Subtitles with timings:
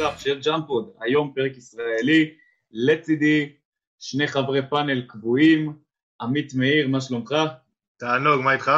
[0.00, 2.34] נוסף של ג'אמפוד, היום פרק ישראלי,
[2.72, 3.52] לצידי
[3.98, 5.72] שני חברי פאנל קבועים,
[6.20, 7.34] עמית מאיר, מה שלומך?
[7.96, 8.70] תענוג, מה איתך?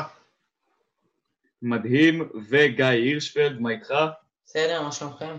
[1.62, 3.94] מדהים, וגיא הירשפלד, מה איתך?
[4.44, 5.36] בסדר, מה שלומכם?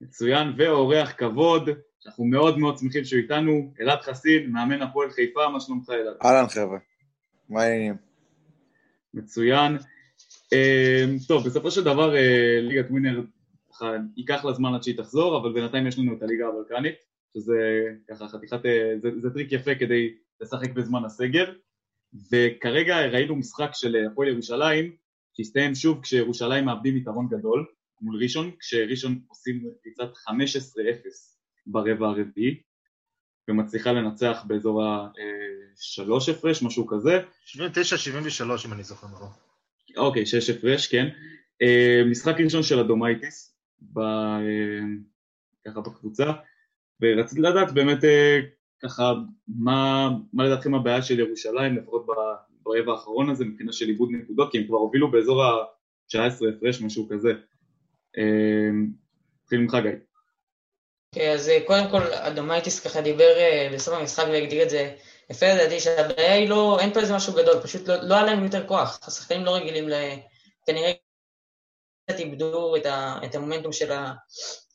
[0.00, 5.60] מצוין, ואורח כבוד, שאנחנו מאוד מאוד שמחים שהוא איתנו, אלעד חסין, מאמן הפועל חיפה, מה
[5.60, 6.16] שלומך אלעד?
[6.24, 6.78] אהלן חבר'ה,
[7.48, 7.96] מה העניינים?
[9.14, 9.76] מצוין.
[10.52, 13.20] אמ, טוב, בסופו של דבר אה, ליגת ווינר
[14.16, 16.94] ייקח לה זמן עד שהיא תחזור, אבל בינתיים יש לנו את הליגה הבלקנית,
[17.34, 21.52] שזה ככה חתיכת, אה, זה, זה טריק יפה כדי לשחק בזמן הסגר,
[22.32, 24.96] וכרגע ראינו משחק של אה, הפועל ירושלים,
[25.36, 27.66] שהסתיים שוב כשירושלים מאבדים יתרון גדול
[28.00, 30.32] מול ראשון, כשראשון עושים ריצת 15-0
[31.66, 32.60] ברבע הרביעי,
[33.48, 37.22] ומצליחה לנצח באזור השלוש הפרש, משהו כזה.
[37.46, 37.58] 79-73
[38.66, 39.28] אם אני זוכר נכון.
[39.96, 41.08] אוקיי, שש הפרש, כן.
[41.62, 43.49] אה, משחק ראשון של אדומייטיס,
[43.82, 44.80] ב, אה,
[45.66, 46.24] ככה בקבוצה,
[47.02, 48.38] ורציתי לדעת באמת אה,
[48.82, 49.14] ככה
[49.48, 52.06] מה, מה לדעתכם הבעיה של ירושלים, לפחות
[52.62, 56.18] ברבע האחרון הזה, מבחינה של איבוד נקודות, כי הם כבר הובילו באזור ה-19
[56.56, 57.32] הפרש, משהו כזה.
[59.42, 59.90] נתחיל ממך גיא.
[61.14, 63.32] כן, אז קודם כל אדומייטיס ככה דיבר
[63.74, 64.94] בסוף המשחק והגדיר את זה
[65.30, 68.44] יפה לדעתי שהבעיה היא לא, אין פה איזה משהו גדול, פשוט לא, לא היה להם
[68.44, 69.92] יותר כוח, השחקנים לא רגילים ל...
[70.66, 70.92] כנראה
[72.18, 74.12] איבדו את, ה, את המומנטום של, ה,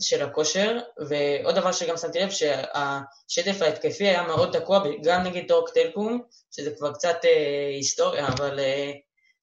[0.01, 5.69] של הכושר, ועוד דבר שגם שמתי לב, שהשטף ההתקפי היה מאוד תקוע, גם נגד טורק
[5.73, 8.91] טלקום, שזה כבר קצת אה, היסטוריה, אבל, אה,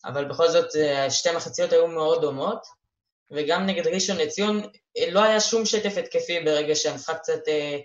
[0.04, 2.66] אבל בכל זאת אה, שתי מחציות היו מאוד דומות,
[3.30, 4.62] וגם נגד ראשון לציון
[4.98, 7.48] אה, לא היה שום שטף התקפי ברגע שהמשחק קצת...
[7.48, 7.78] אה,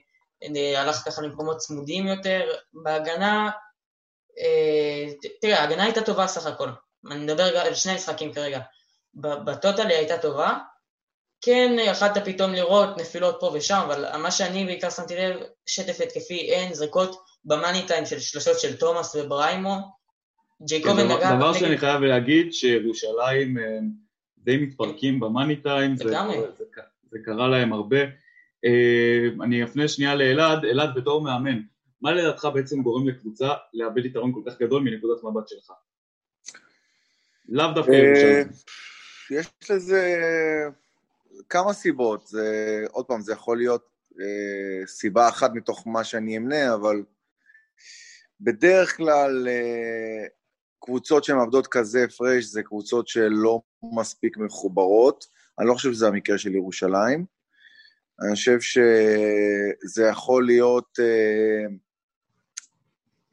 [0.75, 2.49] הלך ככה למקומות צמודים יותר.
[2.73, 3.49] בהגנה,
[4.39, 5.05] אה,
[5.41, 6.69] תראה, ההגנה הייתה טובה סך הכל.
[7.11, 8.59] אני מדבר על שני משחקים כרגע.
[9.17, 10.57] בטוטלי הייתה טובה.
[11.41, 16.39] כן, יכלת פתאום לראות נפילות פה ושם, אבל מה שאני בעיקר שמתי לב, שטף התקפי
[16.51, 19.97] אין, זריקות במאני טיים של שלושות של תומאס ובריימו.
[20.61, 21.35] ג'ייקובן כן, נגע...
[21.35, 23.79] דבר שאני חייב להגיד, שירושלים אה,
[24.37, 26.71] די מתפרקים במאני טיים, זה, זה,
[27.11, 27.99] זה קרה להם הרבה.
[28.65, 31.59] אה, אני אפנה שנייה לאלעד, אלעד בתור מאמן,
[32.01, 35.71] מה לדעתך בעצם גורם לקבוצה לאבד יתרון כל כך גדול מנקודת מבט שלך?
[37.49, 38.47] לאו דווקא אה, ירושלים.
[39.31, 40.19] יש לזה
[41.49, 43.87] כמה סיבות, זה, עוד פעם, זה יכול להיות
[44.19, 47.03] אה, סיבה אחת מתוך מה שאני אמנה, אבל
[48.41, 50.27] בדרך כלל אה,
[50.79, 55.25] קבוצות שמאבדות כזה הפרש זה קבוצות שלא מספיק מחוברות,
[55.59, 57.25] אני לא חושב שזה המקרה של ירושלים.
[58.21, 61.65] אני חושב שזה יכול להיות אה,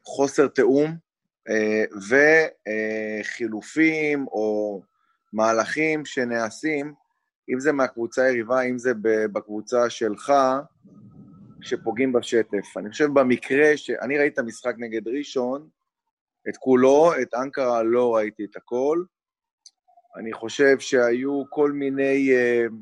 [0.03, 0.97] חוסר תיאום
[1.49, 1.83] אה,
[3.23, 4.81] וחילופים או
[5.35, 6.93] מהלכים שנעשים,
[7.53, 8.91] אם זה מהקבוצה היריבה, אם זה
[9.33, 10.33] בקבוצה שלך,
[11.61, 12.77] שפוגעים בשטף.
[12.77, 15.69] אני חושב במקרה שאני ראיתי את המשחק נגד ראשון,
[16.49, 19.03] את כולו, את אנקרה לא ראיתי את הכל.
[20.17, 22.29] אני חושב שהיו כל מיני...
[22.31, 22.73] Uh,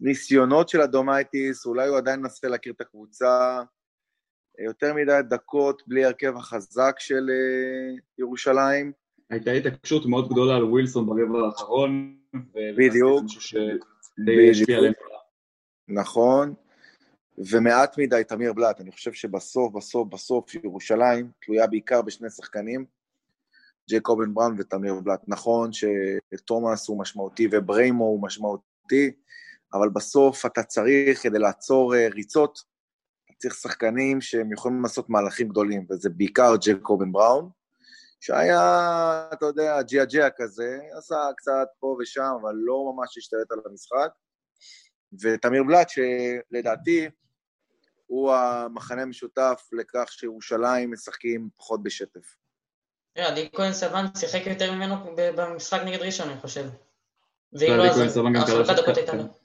[0.00, 3.62] ניסיונות של אדומייטיס, אולי הוא עדיין מנסה להכיר את הקבוצה,
[4.66, 8.92] יותר מדי דקות בלי הרכב החזק של אה, ירושלים.
[9.30, 12.16] הייתה התעקשות מאוד גדולה על ווילסון ברבע האחרון.
[12.54, 13.24] בדיוק.
[14.18, 14.96] בדיוק.
[15.88, 16.54] נכון.
[17.38, 22.84] ומעט מדי תמיר בלאט, אני חושב שבסוף, בסוף, בסוף ירושלים תלויה בעיקר בשני שחקנים,
[23.88, 25.22] ג'ייקובן בראון ותמיר בלאט.
[25.28, 29.12] נכון שתומאס הוא משמעותי ובריימו הוא משמעותי,
[29.72, 32.62] אבל בסוף אתה צריך, כדי לעצור uh, ריצות,
[33.38, 37.50] צריך שחקנים שהם יכולים לעשות מהלכים גדולים, וזה בעיקר ג'קובן בראון,
[38.20, 43.58] שהיה, אתה יודע, ג'יה ג'יה כזה, עשה קצת פה ושם, אבל לא ממש השתלט על
[43.66, 44.10] המשחק.
[45.22, 47.08] ותמיר בלאט, שלדעתי
[48.06, 52.34] הוא המחנה המשותף לכך שירושלים משחקים פחות בשטף.
[53.16, 56.64] עדי כהן סבן שיחק יותר ממנו במשחק נגד ראשון, אני חושב.
[57.52, 58.18] ואם לא, אז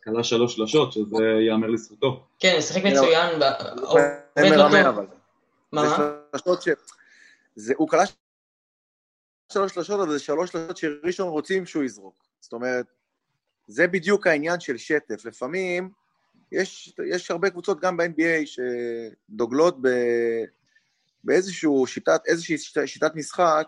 [0.03, 2.27] כלה שלוש שלשות, שזה ייאמר לזכותו.
[2.39, 3.39] כן, משחק מצוין.
[4.39, 5.05] זה מרמה אבל.
[5.71, 6.11] מה?
[7.77, 8.03] הוא כלה
[9.53, 12.23] שלוש שלשות, אבל זה שלוש שלשות שראשון רוצים שהוא יזרוק.
[12.39, 12.85] זאת אומרת,
[13.67, 15.25] זה בדיוק העניין של שטף.
[15.25, 15.89] לפעמים,
[16.51, 19.87] יש, יש הרבה קבוצות גם ב-NBA שדוגלות ב,
[21.23, 23.67] באיזושהי שיטת, איזושהי שיטת משחק,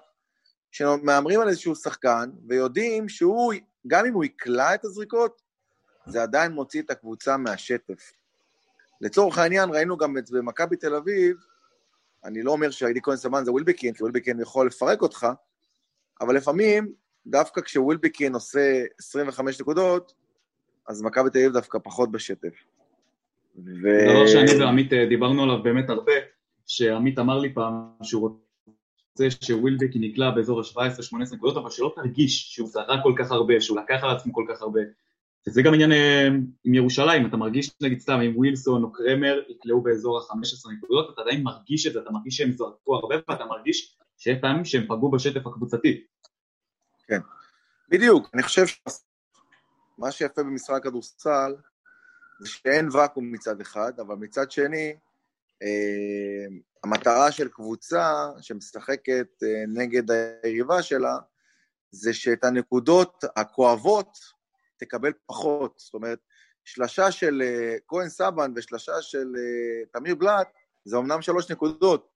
[0.71, 3.53] שמהמרים על איזשהו שחקן, ויודעים שהוא
[3.87, 5.41] גם אם הוא יקלע את הזריקות,
[6.07, 8.11] זה עדיין מוציא את הקבוצה מהשטף.
[9.01, 11.37] לצורך העניין, ראינו גם את זה במכבי תל אביב,
[12.23, 15.27] אני לא אומר שהייתי כהן סבן זה ווילבקין, כי ווילבקין יכול לפרק אותך,
[16.21, 16.91] אבל לפעמים,
[17.27, 20.13] דווקא כשווילבקין עושה 25 נקודות,
[20.87, 22.53] אז מכבי תל אביב דווקא פחות בשטף.
[23.57, 23.87] ו...
[24.09, 26.13] דבר שאני ועמית אה, דיברנו עליו באמת הרבה,
[26.67, 27.73] שעמית אמר לי פעם
[28.03, 28.39] שהוא
[29.11, 33.79] רוצה שווילבקי נקלע באזור ה-17-18 נקודות, אבל שלא תרגיש שהוא זרק כל כך הרבה, שהוא
[33.79, 34.81] לקח על עצמו כל כך הרבה.
[35.47, 36.27] וזה גם עניין אה,
[36.63, 41.21] עם ירושלים, אתה מרגיש נגיד סתם אם ווילסון או קרמר יקלעו באזור ה-15 נקודות, אתה
[41.21, 45.11] עדיין מרגיש את זה, אתה מרגיש שהם זרקו הרבה ואתה מרגיש שיש פעמים שהם פגעו
[45.11, 46.05] בשטף הקבוצתי.
[47.07, 47.19] כן,
[47.89, 51.55] בדיוק, אני חושב שמה שיפה במשחק כדורסל
[52.39, 54.95] זה שאין ואקום מצד אחד, אבל מצד שני,
[55.63, 56.45] אה,
[56.83, 60.03] המטרה של קבוצה שמשחקת אה, נגד
[60.43, 61.17] היריבה שלה,
[61.91, 64.17] זה שאת הנקודות הכואבות
[64.77, 65.73] תקבל פחות.
[65.77, 66.19] זאת אומרת,
[66.63, 69.33] שלשה של אה, כהן סבן ושלשה של
[69.91, 70.47] תמיר בלאט,
[70.85, 72.14] זה אמנם שלוש נקודות,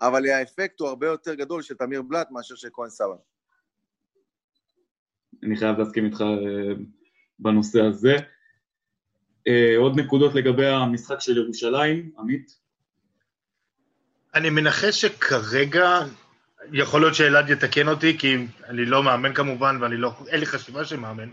[0.00, 3.16] אבל האפקט הוא הרבה יותר גדול של תמיר בלאט מאשר של כהן סבן.
[5.42, 6.24] אני חייב להסכים איתך
[7.38, 8.16] בנושא הזה.
[9.78, 12.60] עוד נקודות לגבי המשחק של ירושלים, עמית?
[14.34, 16.00] אני מנחש שכרגע,
[16.72, 20.84] יכול להיות שאלעד יתקן אותי, כי אני לא מאמן כמובן, ואני לא, אין לי חשיבה
[20.84, 21.30] של מאמן,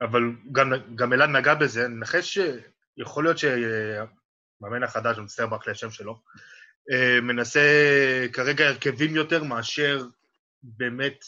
[0.00, 0.22] אבל
[0.52, 5.90] גם, גם אלעד נגע בזה, אני מנחש שיכול להיות שהמאמן החדש, אני מצטער רק לשם
[5.90, 6.40] שלו, אה,
[7.22, 7.60] מנסה
[8.32, 10.06] כרגע הרכבים יותר מאשר
[10.62, 11.24] באמת,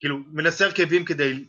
[0.00, 1.44] כאילו, מנסה הרכבים כדי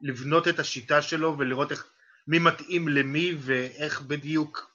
[0.00, 1.86] לבנות את השיטה שלו ולראות איך,
[2.26, 4.74] מי מתאים למי ואיך בדיוק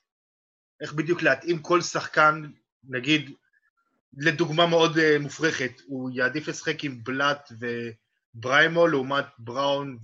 [0.82, 2.52] איך בדיוק להתאים כל שחקן,
[2.84, 3.32] נגיד,
[4.18, 9.98] לדוגמה מאוד uh, מופרכת, הוא יעדיף לשחק עם בלאט ובריימו לעומת בראון.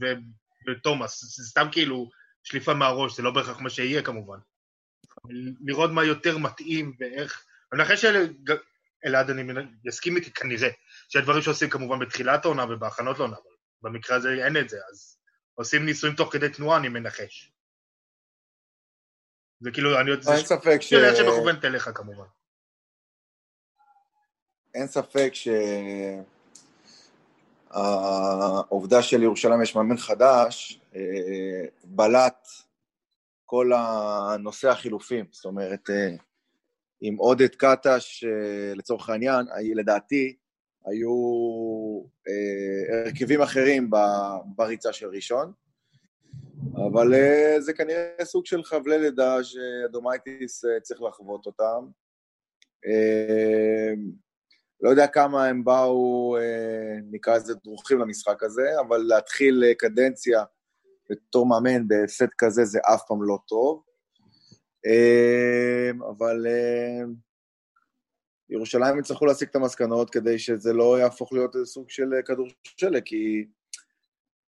[0.68, 2.10] ותומאס, זה סתם כאילו
[2.44, 4.38] שליפה מהראש, זה לא בהכרח מה שיהיה כמובן.
[5.66, 7.46] לראות מה יותר מתאים ואיך...
[7.74, 9.54] אני חושב שאלעד, אני
[9.86, 10.70] יסכים איתי כנראה,
[11.10, 15.18] שהדברים שעושים כמובן בתחילת העונה ובהכנות לעונה, אבל במקרה הזה אין את זה, אז
[15.54, 17.52] עושים ניסויים תוך כדי תנועה, אני מנחש.
[19.60, 20.10] זה כאילו, אני...
[20.10, 20.32] יודע...
[20.32, 20.94] אין ספק ש...
[20.94, 22.26] זה שמכוונת אליך כמובן.
[24.74, 25.32] אין ספק
[27.72, 32.48] שהעובדה של ירושלים יש מאמן חדש, אה, בלט
[33.46, 36.10] כל הנושא החילופים, זאת אומרת, אה,
[37.02, 39.46] עם עודד קטש, אה, לצורך העניין,
[39.76, 40.36] לדעתי,
[40.86, 41.12] היו
[42.94, 43.90] הרכבים אחרים
[44.56, 45.52] בריצה של ראשון,
[46.76, 47.14] אבל
[47.60, 51.88] זה כנראה סוג של חבלי לידה שאדומייטיס צריך לחוות אותם.
[54.82, 56.38] לא יודע כמה הם באו,
[57.12, 60.44] נקרא לזה דרוכים למשחק הזה, אבל להתחיל קדנציה
[61.10, 63.84] בתור מאמן בסט כזה זה אף פעם לא טוב.
[64.88, 67.10] Uh, אבל uh,
[68.50, 73.04] ירושלים יצטרכו להסיק את המסקנות כדי שזה לא יהפוך להיות איזה סוג של כדור שלג,
[73.06, 73.46] כי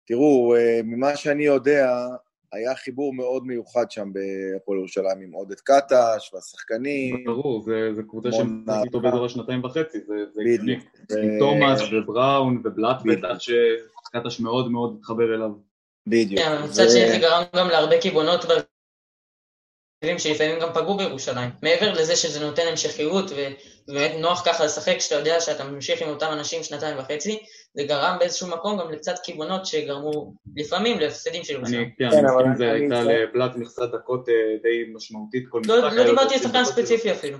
[0.08, 2.08] תראו, אה, ממה שאני יודע,
[2.52, 7.24] היה חיבור מאוד מיוחד שם בהפועל ירושלים עם עודד קטש והשחקנים.
[7.26, 7.64] ברור,
[7.96, 10.74] זה קבוצה שמשחקת איתו באזור השנתיים וחצי, זה הגיוני.
[10.74, 15.52] עם תומאס ובראון ובלאט בטח שקטש מאוד מאוד מתחבר אליו.
[16.08, 16.42] בדיוק.
[16.42, 18.46] כן, מצד שני זה גרם גם להרבה קיבעונות
[20.18, 21.50] שלפעמים גם פגעו בירושלים.
[21.64, 26.26] מעבר לזה שזה נותן המשכיות ובאמת נוח ככה לשחק, כשאתה יודע שאתה ממשיך עם אותם
[26.34, 27.40] אנשים שנתיים וחצי,
[27.74, 31.82] זה גרם באיזשהו מקום גם לקצת קיבעונות שגרמו לפעמים להפסדים של ירושלים.
[31.82, 34.34] אני, כן, אני מסכים, זה הייתה לבלאט מכסת דקות אה,
[34.64, 35.98] די משמעותית כל לא, משחק.
[35.98, 37.38] לא דיברתי על שחקן ספציפי אפילו.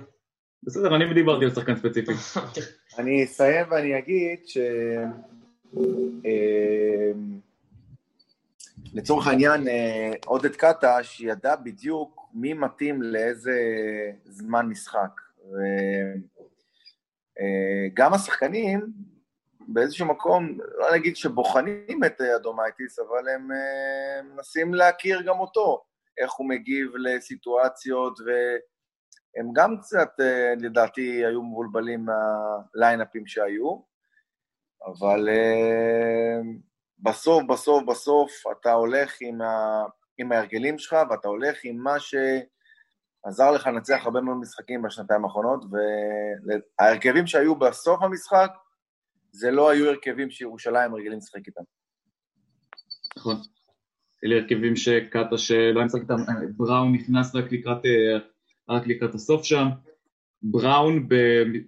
[0.62, 2.12] בסדר, אני דיברתי על שחקן ספציפי.
[2.98, 4.58] אני אסיים ואני אגיד ש...
[8.86, 13.60] אה, לצורך העניין, אה, עודד קטש ידע בדיוק מי מתאים לאיזה
[14.24, 15.20] זמן משחק.
[17.92, 18.92] וגם השחקנים,
[19.68, 25.84] באיזשהו מקום, לא נגיד שבוחנים את אדומייטיס, אבל הם אה, מנסים להכיר גם אותו,
[26.18, 33.78] איך הוא מגיב לסיטואציות, והם גם קצת, אה, לדעתי, היו מבולבלים מהליינאפים שהיו,
[34.86, 36.40] אבל אה,
[36.98, 39.82] בסוף, בסוף, בסוף אתה הולך עם, ה,
[40.18, 45.64] עם ההרגלים שלך, ואתה הולך עם מה שעזר לך לנצח הרבה מאוד משחקים בשנתיים האחרונות,
[46.78, 48.50] וההרכבים שהיו בסוף המשחק,
[49.32, 51.62] זה לא היו הרכבים שירושלים רגילים לשחק איתם.
[53.16, 53.36] נכון.
[54.24, 56.16] אלה הרכבים שקאטה שלא היה משחק איתם,
[56.56, 58.18] בראון נכנס רק לקראת, אה,
[58.76, 59.66] רק לקראת הסוף שם.
[60.42, 61.14] בראון, ב,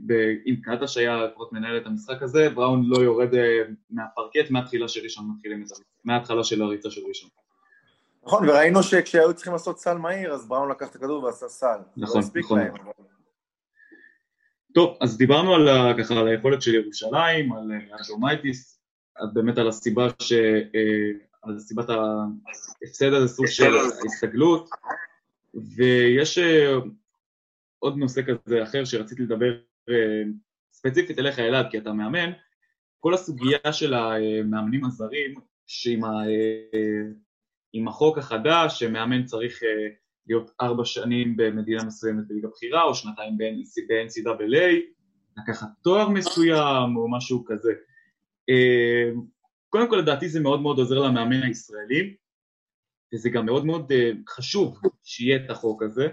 [0.06, 0.12] ב,
[0.44, 5.00] עם קאטה שהיה לפחות מנהל את המשחק הזה, בראון לא יורד אה, מהפרקט מהתחילה של
[5.02, 7.30] ראשון מתחילים את זה, מההתחלה של הריצה של ראשון.
[8.26, 11.78] נכון, וראינו שכשהיו צריכים לעשות סל מהיר, אז בראון לקח את הכדור ועשה סל.
[11.96, 12.58] נכון, לא נכון.
[12.58, 12.92] להם, אבל...
[14.74, 18.80] טוב, אז דיברנו על, ככה, על היכולת של ירושלים, על אדומייטיס,
[19.32, 20.08] באמת על הסיבה
[21.42, 24.70] על סיבת ההפסד הזה, סוג של הסתגלות,
[25.54, 26.38] ויש
[27.78, 29.58] עוד נושא כזה אחר שרציתי לדבר
[30.72, 32.30] ספציפית אליך אלעד, כי אתה מאמן,
[33.00, 35.34] כל הסוגיה של המאמנים הזרים,
[35.66, 36.10] שעם ה...
[37.72, 39.60] עם החוק החדש, שמאמן צריך
[40.26, 44.74] להיות ארבע שנים במדינה מסוימת בליגה בכירה, או שנתיים ב-NCAA,
[45.38, 47.72] לקחת תואר מסוים, או משהו כזה.
[49.68, 52.16] קודם כל לדעתי זה מאוד מאוד עוזר למאמן הישראלי,
[53.14, 53.92] וזה גם מאוד מאוד
[54.28, 56.08] חשוב שיהיה את החוק הזה,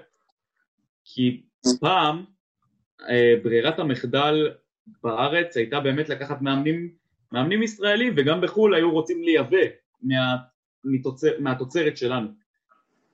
[1.03, 1.44] כי
[1.79, 2.25] פעם
[3.43, 4.51] ברירת המחדל
[5.03, 6.89] בארץ הייתה באמת לקחת מאמנים,
[7.31, 9.57] מאמנים ישראלים וגם בחו"ל היו רוצים לייבא
[10.01, 10.35] מה,
[10.83, 12.27] מתוצר, מהתוצרת שלנו.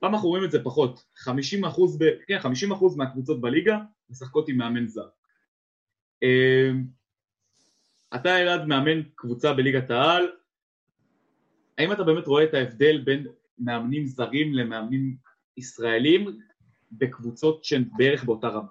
[0.00, 1.64] פעם אנחנו רואים את זה פחות, 50
[1.98, 3.78] ב, כן, 50 מהקבוצות בליגה
[4.10, 5.08] משחקות עם מאמן זר.
[6.22, 6.84] אמ,
[8.14, 10.26] אתה אלעד מאמן קבוצה בליגת העל,
[11.78, 13.26] האם אתה באמת רואה את ההבדל בין
[13.58, 15.16] מאמנים זרים למאמנים
[15.56, 16.38] ישראלים
[16.92, 18.68] בקבוצות שהן בערך באותה רמה?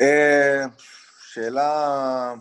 [0.00, 0.64] אה,
[1.20, 2.34] שאלה...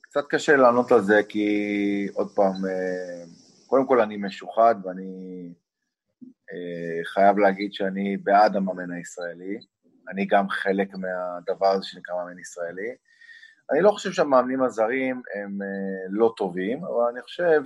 [0.00, 3.24] קצת קשה לענות על זה, כי עוד פעם, אה,
[3.66, 5.48] קודם כל אני משוחד ואני
[6.52, 9.58] אה, חייב להגיד שאני בעד המאמן הישראלי.
[10.08, 12.94] אני גם חלק מהדבר הזה שנקרא מאמן ישראלי.
[13.70, 15.58] אני לא חושב שהמאמנים הזרים הם
[16.10, 17.62] לא טובים, אבל אני חושב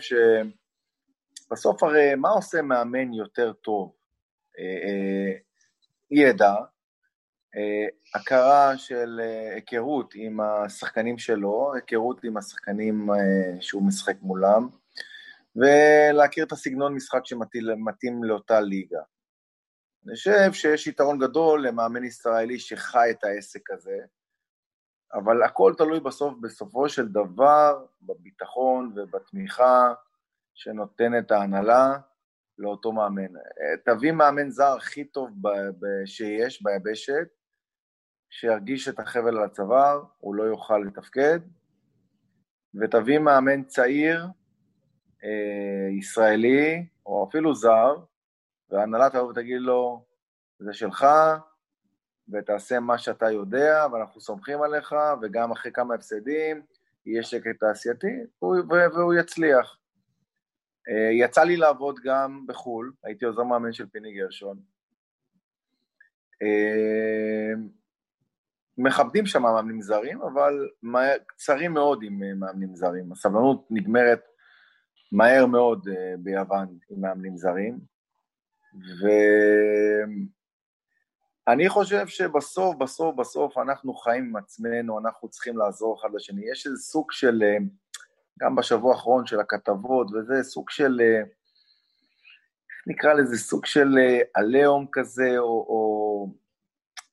[1.48, 3.95] שבסוף הרי מה עושה מאמן יותר טוב?
[6.10, 6.54] ידע,
[7.56, 14.68] אה, הכרה של אה, היכרות עם השחקנים שלו, היכרות עם השחקנים אה, שהוא משחק מולם,
[15.56, 19.00] ולהכיר את הסגנון משחק שמתאים לאותה ליגה.
[20.06, 23.98] אני חושב שיש יתרון גדול למאמן ישראלי שחי את העסק הזה,
[25.14, 29.94] אבל הכל תלוי בסוף, בסופו של דבר, בביטחון ובתמיכה
[30.54, 31.98] שנותנת ההנהלה
[32.58, 33.32] לאותו מאמן.
[33.84, 35.30] תביא מאמן זר הכי טוב
[36.04, 37.28] שיש ביבשת,
[38.30, 41.40] שירגיש את החבל על הצוואר, הוא לא יוכל לתפקד,
[42.80, 44.26] ותביא מאמן צעיר,
[45.24, 47.96] אה, ישראלי, או אפילו זר,
[48.70, 50.04] והנהלה תבוא ותגיד לו,
[50.58, 51.06] זה שלך,
[52.28, 56.62] ותעשה מה שאתה יודע, ואנחנו סומכים עליך, וגם אחרי כמה הפסדים,
[57.06, 59.76] יהיה שקט תעשייתי, והוא יצליח.
[60.88, 64.58] אה, יצא לי לעבוד גם בחו"ל, הייתי עוזר מאמן של פיני גרשון.
[66.42, 67.52] אה,
[68.78, 70.68] מכבדים שם מאמנים זרים, אבל
[71.26, 73.12] קצרים מאוד עם אה, מאמנים זרים.
[73.12, 74.22] הסבלנות נגמרת
[75.12, 75.88] מהר מאוד
[76.18, 77.78] ביוון עם מאמנים זרים,
[81.46, 86.50] ואני חושב שבסוף, בסוף, בסוף אנחנו חיים עם עצמנו, אנחנו צריכים לעזור אחד לשני.
[86.50, 87.42] יש איזה סוג של,
[88.40, 91.00] גם בשבוע האחרון של הכתבות, וזה סוג של,
[92.70, 93.98] איך נקרא לזה, סוג של
[94.34, 96.28] עליהום כזה, או, או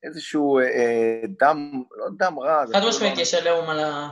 [0.04, 2.64] איזשהו אה, אה, דם, לא דם רע.
[2.72, 4.08] חד משמעית יש עליהום על, ה,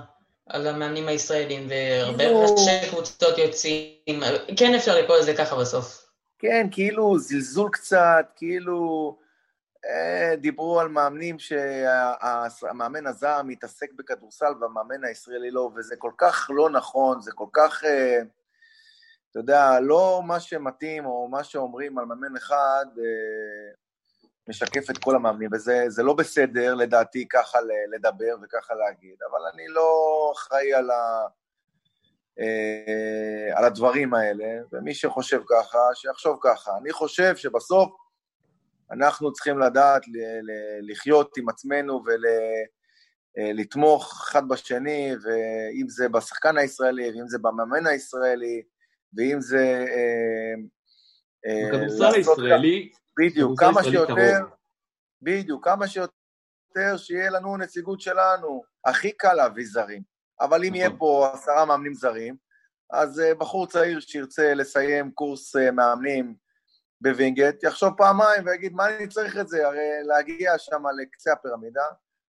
[0.46, 2.40] על המאמנים הישראלים, והרבה כאילו...
[2.40, 4.20] ראשי קבוצות יוצאים,
[4.56, 6.06] כן אפשר לקרוא לזה ככה בסוף.
[6.38, 9.21] כן, כאילו זלזול קצת, כאילו אה,
[10.36, 17.20] דיברו על מאמנים שהמאמן הזר מתעסק בכדורסל והמאמן הישראלי לא, וזה כל כך לא נכון,
[17.20, 17.84] זה כל כך...
[17.84, 18.18] אה,
[19.30, 23.74] אתה יודע, לא מה שמתאים או מה שאומרים על מאמן אחד, אה,
[24.48, 27.58] משקף את כל המאמנים, וזה לא בסדר לדעתי ככה
[27.94, 31.26] לדבר וככה להגיד, אבל אני לא אחראי על, ה,
[32.40, 36.70] אה, על הדברים האלה, ומי שחושב ככה, שיחשוב ככה.
[36.82, 38.01] אני חושב שבסוף
[38.92, 40.02] אנחנו צריכים לדעת
[40.82, 42.02] לחיות עם עצמנו
[43.36, 48.62] ולתמוך אה, אחד בשני, ואם זה בשחקן הישראלי, ואם זה במאמן הישראלי,
[49.16, 49.86] ואם זה...
[51.46, 54.38] אה, בכדורסל הישראלי, בדיוק, כמה שיותר,
[55.22, 58.62] בדיוק, כמה שיותר שיהיה לנו נציגות שלנו.
[58.84, 60.02] הכי קל להביא זרים,
[60.40, 60.98] אבל אם יהיה נכון.
[60.98, 62.36] פה עשרה מאמנים זרים,
[62.92, 66.34] אז אה, בחור צעיר שירצה לסיים קורס אה, מאמנים
[67.02, 69.66] בווינגייט, יחשוב פעמיים ויגיד, מה אני צריך את זה?
[69.66, 71.84] הרי להגיע שם לקצה הפירמידה,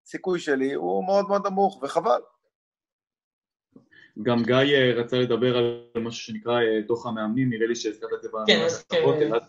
[0.05, 2.21] סיכוי שלי הוא מאוד מאוד נמוך, וחבל.
[4.21, 8.29] גם גיא אה, רצה לדבר על משהו שנקרא דוח המאמנים, נראה לי שהזכרת את זה
[8.47, 9.39] כן, כן.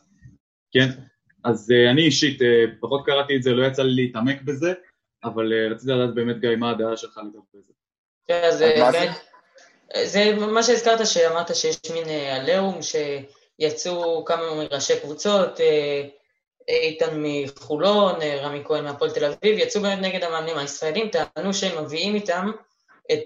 [0.72, 0.88] כן,
[1.44, 2.44] אז uh, אני אישית uh,
[2.80, 4.72] פחות קראתי את זה, לא יצא לי להתעמק בזה,
[5.24, 7.72] אבל uh, רציתי לדעת באמת, גיא, מה הדעה שלך לגבי זה.
[8.28, 8.74] כן, אז זה,
[10.04, 12.04] זה מה שהזכרת, שאמרת שיש מין
[12.40, 12.82] עליהום,
[13.61, 15.61] שיצאו כמה מראשי קבוצות,
[16.68, 22.14] איתן מחולון, רמי כהן מהפועל תל אביב, יצאו באמת נגד המאמנים הישראלים, טענו שהם מביאים
[22.14, 22.50] איתם
[23.12, 23.23] את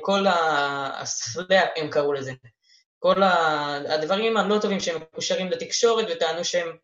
[0.00, 2.32] כל הסלאפ, הם קראו לזה.
[2.98, 3.22] כל
[3.88, 6.76] הדברים הלא טובים שהם מקושרים לתקשורת וטענו שהם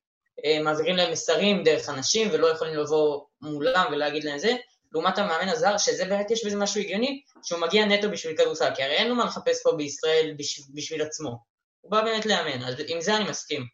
[0.64, 4.56] מעבירים להם מסרים דרך אנשים ולא יכולים לבוא מולם ולהגיד להם זה,
[4.92, 8.82] לעומת המאמן הזר, שזה באמת יש בזה משהו הגיוני, שהוא מגיע נטו בשביל כדורסל, כי
[8.82, 11.55] הרי אין לו מה לחפש פה בישראל בשביל, בשביל עצמו.
[11.86, 13.66] הוא בא באמת לאמן, אז עם זה אני מסכים.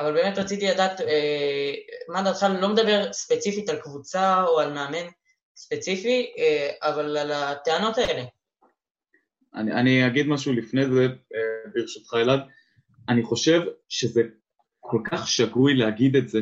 [0.00, 1.72] אבל באמת רציתי לדעת, אה,
[2.08, 5.06] מה דעתך, לא מדבר ספציפית על קבוצה או על מאמן
[5.56, 8.22] ספציפי, אה, אבל על הטענות האלה.
[9.54, 12.40] אני, אני אגיד משהו לפני זה, אה, ברשותך אלעד.
[13.08, 14.22] אני חושב שזה
[14.80, 16.38] כל כך שגוי להגיד את זה,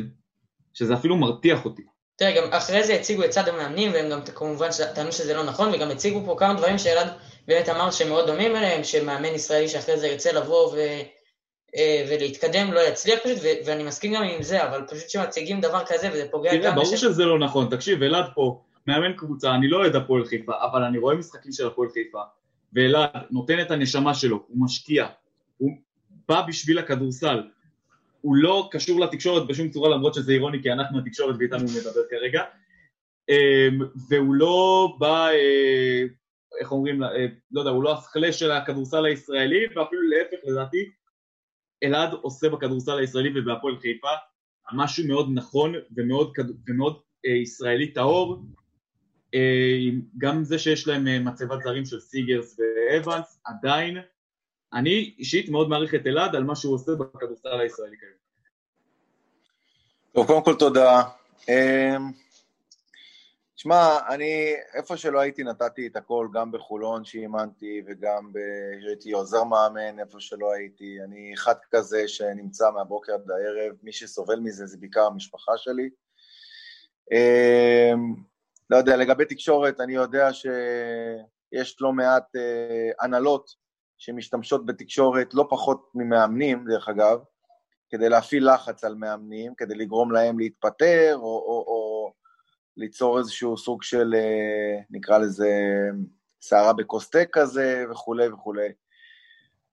[0.73, 1.83] שזה אפילו מרתיח אותי.
[2.15, 5.73] תראה, גם אחרי זה הציגו את צד המאמנים, והם גם כמובן טענו שזה לא נכון,
[5.73, 7.07] וגם הציגו פה כמה דברים שאלעד
[7.47, 10.77] באמת אמר שהם מאוד דומים אליהם, שמאמן ישראלי שאחרי זה ירצה לבוא ו...
[11.75, 15.81] אה, ולהתקדם לא יצליח פשוט, ו- ואני מסכים גם עם זה, אבל פשוט שמציגים דבר
[15.87, 16.61] כזה וזה פוגע גם...
[16.61, 17.01] תראה, ברור בש...
[17.01, 20.97] שזה לא נכון, תקשיב, אלעד פה, מאמן קבוצה, אני לא אוהד הפועל חיפה, אבל אני
[20.97, 22.21] רואה משחקים של הפועל חיפה,
[22.73, 25.07] ואלעד נותן את הנשמה שלו, הוא משקיע,
[25.57, 25.71] הוא
[26.29, 27.43] בא בשביל הכדורסל,
[28.25, 32.43] הוא לא קשור לתקשורת בשום צורה למרות שזה אירוני כי אנחנו התקשורת ואיתנו מדבר כרגע.
[33.29, 33.79] אמ,
[34.09, 36.03] והוא לא בא, אה,
[36.59, 40.91] איך אומרים, אה, לא יודע, הוא לא השכלה של הכדורסל הישראלי ואפילו להפך לדעתי
[41.83, 44.11] אלעד עושה בכדורסל הישראלי ובהפועל חיפה
[44.73, 46.33] משהו מאוד נכון ומאוד,
[46.67, 48.45] ומאוד אה, ישראלי טהור.
[50.17, 53.97] גם זה שיש להם מצבת זרים של סיגרס ואבנס עדיין
[54.73, 58.25] אני אישית מאוד מעריך את אלעד על מה שהוא עושה בכדורסל הישראלי כיום.
[60.13, 61.01] טוב, קודם כל תודה.
[63.55, 68.31] שמע, אני, איפה שלא הייתי נתתי את הכל, גם בחולון שאימנתי וגם
[68.87, 70.97] הייתי עוזר מאמן, איפה שלא הייתי.
[71.03, 75.89] אני אחד כזה שנמצא מהבוקר עד הערב, מי שסובל מזה זה בעיקר המשפחה שלי.
[78.69, 83.64] לא יודע, לגבי תקשורת, אני יודע שיש לא מעט אה, הנהלות
[83.97, 87.19] שמשתמשות בתקשורת לא פחות ממאמנים, דרך אגב,
[87.89, 92.13] כדי להפעיל לחץ על מאמנים, כדי לגרום להם להתפטר, או, או, או
[92.77, 95.49] ליצור איזשהו סוג של, אה, נקרא לזה,
[96.41, 98.69] סערה בכוס כזה, וכולי וכולי.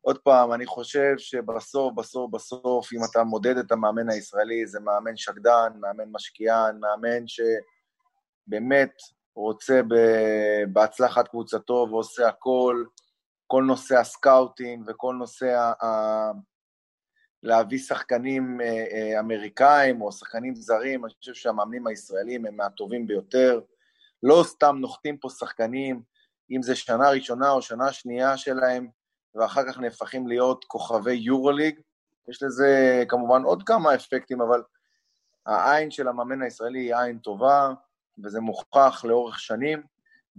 [0.01, 5.17] עוד פעם, אני חושב שבסוף, בסוף, בסוף, אם אתה מודד את המאמן הישראלי, זה מאמן
[5.17, 7.25] שקדן, מאמן משקיען, מאמן
[8.47, 8.93] שבאמת
[9.35, 9.81] רוצה
[10.73, 12.85] בהצלחת קבוצתו ועושה הכל,
[13.53, 16.31] כל נושא הסקאוטינג וכל נושא ה...
[17.43, 23.61] להביא שחקנים אה, אה, אמריקאים או שחקנים זרים, אני חושב שהמאמנים הישראלים הם מהטובים ביותר.
[24.23, 26.03] לא סתם נוחתים פה שחקנים,
[26.51, 28.88] אם זה שנה ראשונה או שנה שנייה שלהם,
[29.35, 31.81] ואחר כך נהפכים להיות כוכבי יורוליג.
[32.29, 34.62] יש לזה כמובן עוד כמה אפקטים, אבל
[35.47, 37.71] העין של המאמן הישראלי היא עין טובה,
[38.25, 39.83] וזה מוכח לאורך שנים.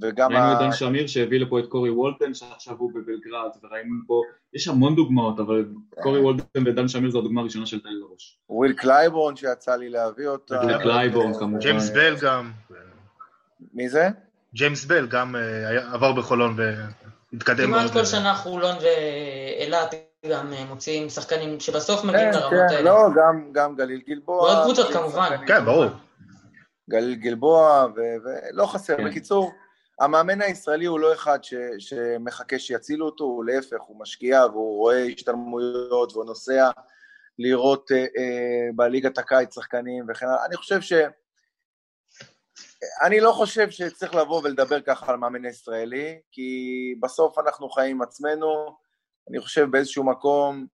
[0.01, 0.31] וגם...
[0.31, 4.21] ראינו את דן שמיר שהביא לפה את קורי וולדן שעכשיו הוא בבלגרד, וראינו פה,
[4.53, 5.65] יש המון דוגמאות, אבל
[6.03, 8.39] קורי וולדן ודן שמיר זו הדוגמה הראשונה של תאי לראש.
[8.49, 10.55] וויל קלייבורן שיצא לי להביא אותה.
[10.55, 11.59] וויל קלייבורן כמובן.
[11.59, 12.51] ג'יימס בל גם.
[13.73, 14.09] מי זה?
[14.53, 16.55] ג'יימס בל גם אה, עבר בחולון
[17.33, 17.67] והתקדם.
[17.67, 19.93] כמעט כל שנה חולון ואילת
[20.29, 22.81] גם אה, מוציאים שחקנים שבסוף מגיעים כן, לרמות כן, האלה.
[22.81, 23.09] לא,
[23.51, 24.41] גם גליל גלבוע.
[24.41, 25.29] ועוד קבוצות כמובן.
[25.47, 25.85] כן, ברור.
[26.89, 28.97] גליל גלבוע, ולא חסר.
[28.97, 29.05] כן.
[29.05, 29.51] בקיצור,
[29.99, 35.03] המאמן הישראלי הוא לא אחד ש, שמחכה שיצילו אותו, הוא להפך, הוא משקיע והוא רואה
[35.03, 36.69] השתלמויות והוא נוסע
[37.39, 40.45] לראות אה, אה, בליגת הקיץ שחקנים וכן הלאה.
[40.45, 40.93] אני חושב ש...
[43.05, 46.49] אני לא חושב שצריך לבוא ולדבר ככה על מאמן ישראלי, כי
[46.99, 48.77] בסוף אנחנו חיים עם עצמנו.
[49.29, 50.65] אני חושב באיזשהו מקום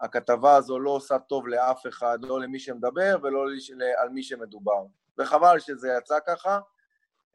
[0.00, 3.44] הכתבה הזו לא עושה טוב לאף אחד, לא למי שמדבר ולא
[4.02, 4.84] על מי שמדובר.
[5.18, 6.58] וחבל שזה יצא ככה.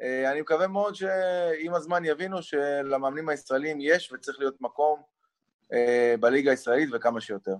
[0.02, 5.02] אה, אני מקווה מאוד שעם הזמן יבינו שלמאמנים הישראלים יש וצריך להיות מקום
[5.74, 7.56] אה, בליגה הישראלית וכמה שיותר.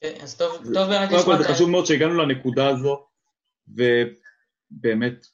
[0.00, 1.22] כן, אז טוב, טוב באמת לשמוע.
[1.24, 3.06] קודם כל זה חשוב מאוד שהגענו לנקודה הזו,
[3.68, 5.26] ובאמת,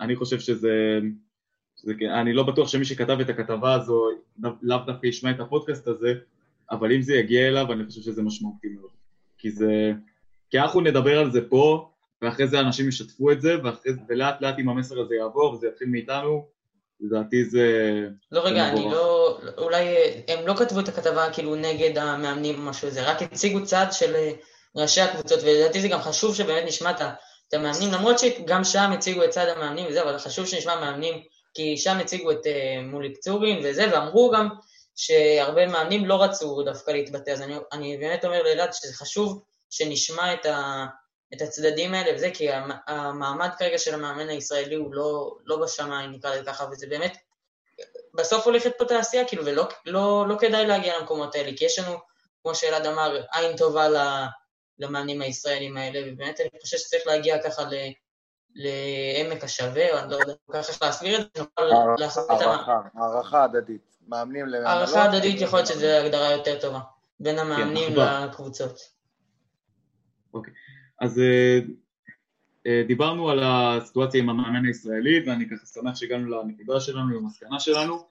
[0.00, 0.98] אני חושב שזה,
[1.76, 4.08] שזה, אני לא בטוח שמי שכתב את הכתבה הזו
[4.62, 6.14] לאו דווקא ישמע את הפודקאסט הזה,
[6.70, 8.90] אבל אם זה יגיע אליו, אני חושב שזה משמעותי מאוד.
[9.38, 9.92] כי זה,
[10.50, 11.89] כי אנחנו נדבר על זה פה,
[12.22, 15.88] ואחרי זה אנשים ישתפו את זה, ואחרי, ולאט לאט אם המסר הזה יעבור וזה יתחיל
[15.88, 16.48] מאיתנו,
[17.00, 17.92] לדעתי זה...
[18.32, 19.84] לא רגע, אני לא, אולי
[20.28, 24.14] הם לא כתבו את הכתבה כאילו נגד המאמנים או משהו זה, רק הציגו צד של
[24.14, 24.32] אה,
[24.76, 29.30] ראשי הקבוצות, ולדעתי זה גם חשוב שבאמת נשמע את המאמנים, למרות שגם שם הציגו את
[29.30, 31.14] צד המאמנים וזה, אבל חשוב שנשמע מאמנים,
[31.54, 34.48] כי שם הציגו את uh, מוליק צורין וזה, ואמרו גם
[34.96, 40.34] שהרבה מאמנים לא רצו דווקא להתבטא, אז אני, אני באמת אומר לאלעד שזה חשוב שנשמע
[40.34, 40.86] את ה...
[41.34, 42.48] את הצדדים האלה וזה, כי
[42.86, 47.16] המעמד כרגע של המאמן הישראלי הוא לא, לא בשמיים, נקרא לזה ככה, וזה באמת,
[48.14, 51.96] בסוף הולכת פה תעשייה, כאילו, ולא לא, לא כדאי להגיע למקומות האלה, כי יש לנו,
[52.42, 53.86] כמו שאלעד אמר, עין טובה
[54.78, 57.74] למאמנים הישראלים האלה, ובאמת אני חושב שצריך להגיע ככה ל...
[58.54, 62.40] לעמק השווה, או אני לא יודע כל כך איך להסביר את זה, נוכל לעשות את
[62.40, 62.56] ה...
[62.94, 64.68] הערכה הדדית, מאמנים למאמנות.
[64.68, 66.80] הערכה הדדית יכול להיות שזו הגדרה יותר טובה,
[67.20, 68.80] בין המאמנים כן, לקבוצות.
[70.34, 70.54] אוקיי,
[71.00, 71.60] אז אה,
[72.66, 78.08] אה, דיברנו על הסיטואציה עם המאמן הישראלי, ואני ככה שמח שהגענו לנקודה שלנו, למסקנה שלנו,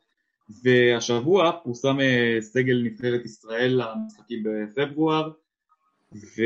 [0.64, 5.32] והשבוע פורסם אה, סגל נבחרת ישראל למשחקים בפברואר,
[6.14, 6.42] ו...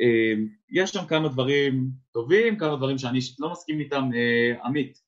[0.00, 4.10] אמ, יש שם כמה דברים טובים, כמה דברים שאני לא מסכים איתם.
[4.14, 5.00] אה, עמית,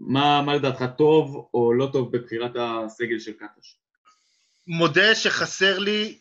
[0.00, 3.76] מה, מה לדעתך טוב או לא טוב בבחירת הסגל של קטש?
[4.66, 6.18] מודה שחסר לי,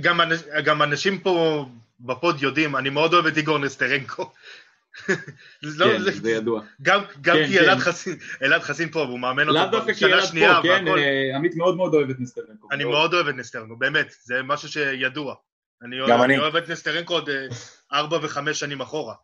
[0.00, 0.20] גם,
[0.64, 1.66] גם אנשים פה
[2.00, 4.32] בפוד יודעים, אני מאוד אוהב את איגור נסטרנקו.
[5.62, 6.62] לא, כן, זה, זה ידוע.
[6.82, 7.64] גם, גם כן, כי כן.
[7.64, 10.54] אלעד חסין, אלעד חסין פה, והוא מאמן אותו בשנה שנייה.
[10.54, 12.68] פה, כן, אה, עמית מאוד מאוד אוהב את נסטרנקו.
[12.72, 15.34] אני מאוד אוהב את נסטרנקו, באמת, זה משהו שידוע.
[15.82, 17.46] אני אוהב, אני אוהב את נסטרנקו עוד אה,
[17.92, 19.14] ארבע וחמש שנים אחורה.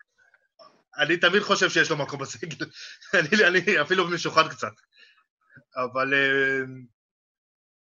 [0.99, 2.57] אני תמיד חושב שיש לו מקום בסגל,
[3.15, 4.73] אני, אני אפילו משוחד קצת.
[5.77, 6.69] אבל uh,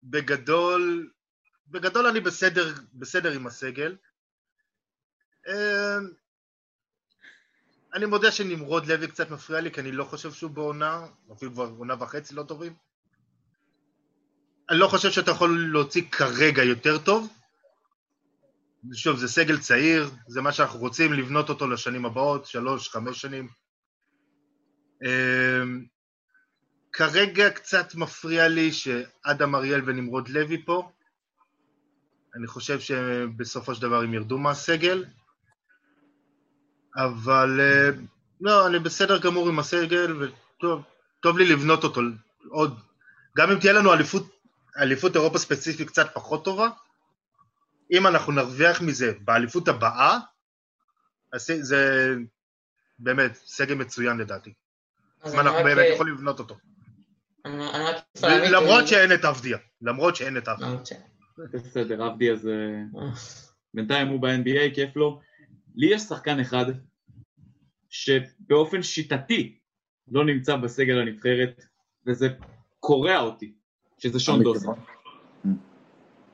[0.03, 1.09] בגדול,
[1.67, 3.95] בגדול אני בסדר, בסדר עם הסגל.
[5.47, 5.51] Uh,
[7.93, 11.69] אני מודה שנמרוד לוי קצת מפריע לי, כי אני לא חושב שהוא בעונה, אפילו כבר
[11.77, 12.73] עונה וחצי לא טובים.
[14.69, 17.33] אני לא חושב שאתה יכול להוציא כרגע יותר טוב.
[18.93, 23.47] שוב, זה סגל צעיר, זה מה שאנחנו רוצים לבנות אותו לשנים הבאות, שלוש, חמש שנים.
[25.05, 25.85] אמ,
[26.93, 30.91] כרגע קצת מפריע לי שאדם אריאל ונמרוד לוי פה.
[32.35, 35.05] אני חושב שבסופו של דבר הם ירדו מהסגל.
[36.95, 37.89] אבל אה,
[38.41, 40.83] לא, אני בסדר גמור עם הסגל, וטוב
[41.19, 42.01] טוב לי לבנות אותו
[42.49, 42.79] עוד.
[43.37, 44.29] גם אם תהיה לנו אליפות,
[44.77, 46.69] אליפות אירופה ספציפית קצת פחות טובה,
[47.91, 50.17] אם אנחנו נרוויח מזה באליפות הבאה,
[51.33, 52.13] אז זה
[52.99, 54.53] באמת סגל מצוין לדעתי.
[55.33, 56.57] אם אנחנו באמת אה, יכולים לבנות אותו.
[58.51, 60.67] למרות שאין את אבדיה, למרות שאין את אבדיה.
[61.37, 62.81] בסדר, אבדיה זה...
[63.73, 65.19] בינתיים הוא ב-NBA, כיף לו.
[65.75, 66.65] לי יש שחקן אחד
[67.89, 69.59] שבאופן שיטתי
[70.07, 71.65] לא נמצא בסגל הנבחרת,
[72.07, 72.27] וזה
[72.79, 73.53] קורע אותי,
[73.97, 74.75] שזה שון דוסון.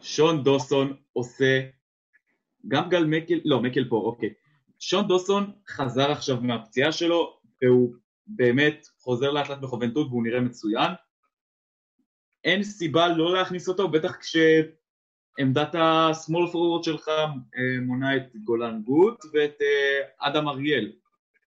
[0.02, 1.62] שון דוסון עושה,
[2.68, 4.34] גם גל מקל, לא, מקל פה, אוקיי.
[4.80, 7.96] שון דוסון חזר עכשיו מהפציעה שלו, והוא
[8.28, 10.92] באמת חוזר לאט לאט בחובנטות והוא נראה מצוין.
[12.44, 14.18] אין סיבה לא להכניס אותו, בטח
[15.36, 20.92] כשעמדת ה-small forward שלך אה, מונה את גולן גוט ואת אה, אדם אריאל.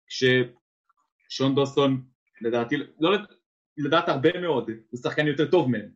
[0.08, 2.02] כששון דוסון,
[2.40, 3.10] לדעתי, לא
[3.78, 5.88] לדעת הרבה מאוד, הוא שחקן יותר טוב מהם.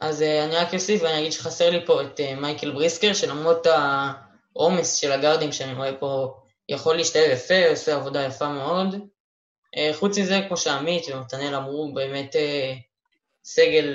[0.00, 4.94] אז uh, אני רק אוסיף ואני אגיד שחסר לי פה את מייקל בריסקר, שלמרות העומס
[4.94, 8.94] של הגארדים שאני רואה פה, יכול להשתלב יפה, עושה עבודה יפה מאוד.
[9.92, 12.36] חוץ מזה, כמו שעמית ונתנאל אמרו, באמת
[13.44, 13.94] סגל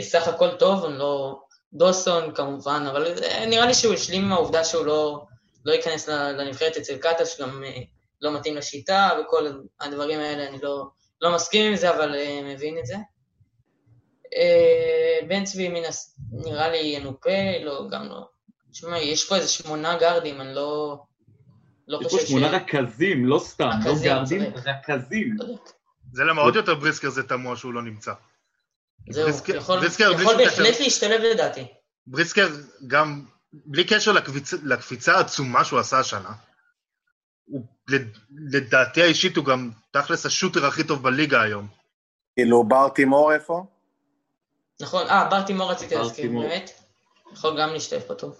[0.00, 1.40] סך הכל טוב, לא...
[1.72, 3.14] דוסון כמובן, אבל
[3.46, 5.26] נראה לי שהוא השלים עם העובדה שהוא לא,
[5.64, 7.80] לא ייכנס לנבחרת אצל קטש, גם uh,
[8.22, 9.46] לא מתאים לשיטה וכל
[9.80, 10.88] הדברים האלה, אני לא,
[11.20, 12.96] לא מסכים עם זה, אבל uh, מבין את זה.
[14.36, 16.18] אה, בן צבי מן הס...
[16.32, 17.30] נראה לי ינופה,
[17.64, 18.28] לא, גם לא.
[18.72, 21.02] תשמע, יש פה איזה שמונה גארדים, אני לא...
[21.88, 22.14] לא חושב ש...
[22.14, 25.36] יש פה שמונה רכזים, לא סתם, לא גארדים, רכזים.
[25.38, 25.46] לא
[26.12, 28.12] זה למה עוד יותר בריסקר זה תמוה שהוא לא נמצא.
[29.10, 31.66] זהו, בריסקר, יכול, בריסקר, יכול בהחלט להשתלב לדעתי.
[32.06, 32.48] בריסקר
[32.86, 34.52] גם, בלי קשר לקפיצ...
[34.52, 36.32] לקפיצה העצומה שהוא עשה השנה,
[37.44, 37.64] הוא,
[38.52, 41.66] לדעתי האישית הוא גם תכלס השוטר הכי טוב בליגה היום.
[42.36, 43.64] כאילו בר תימור איפה?
[44.80, 46.70] נכון, אה, בר תימור רציתי להזכיר, באמת.
[47.32, 48.36] יכול גם להשתתף פה טוב.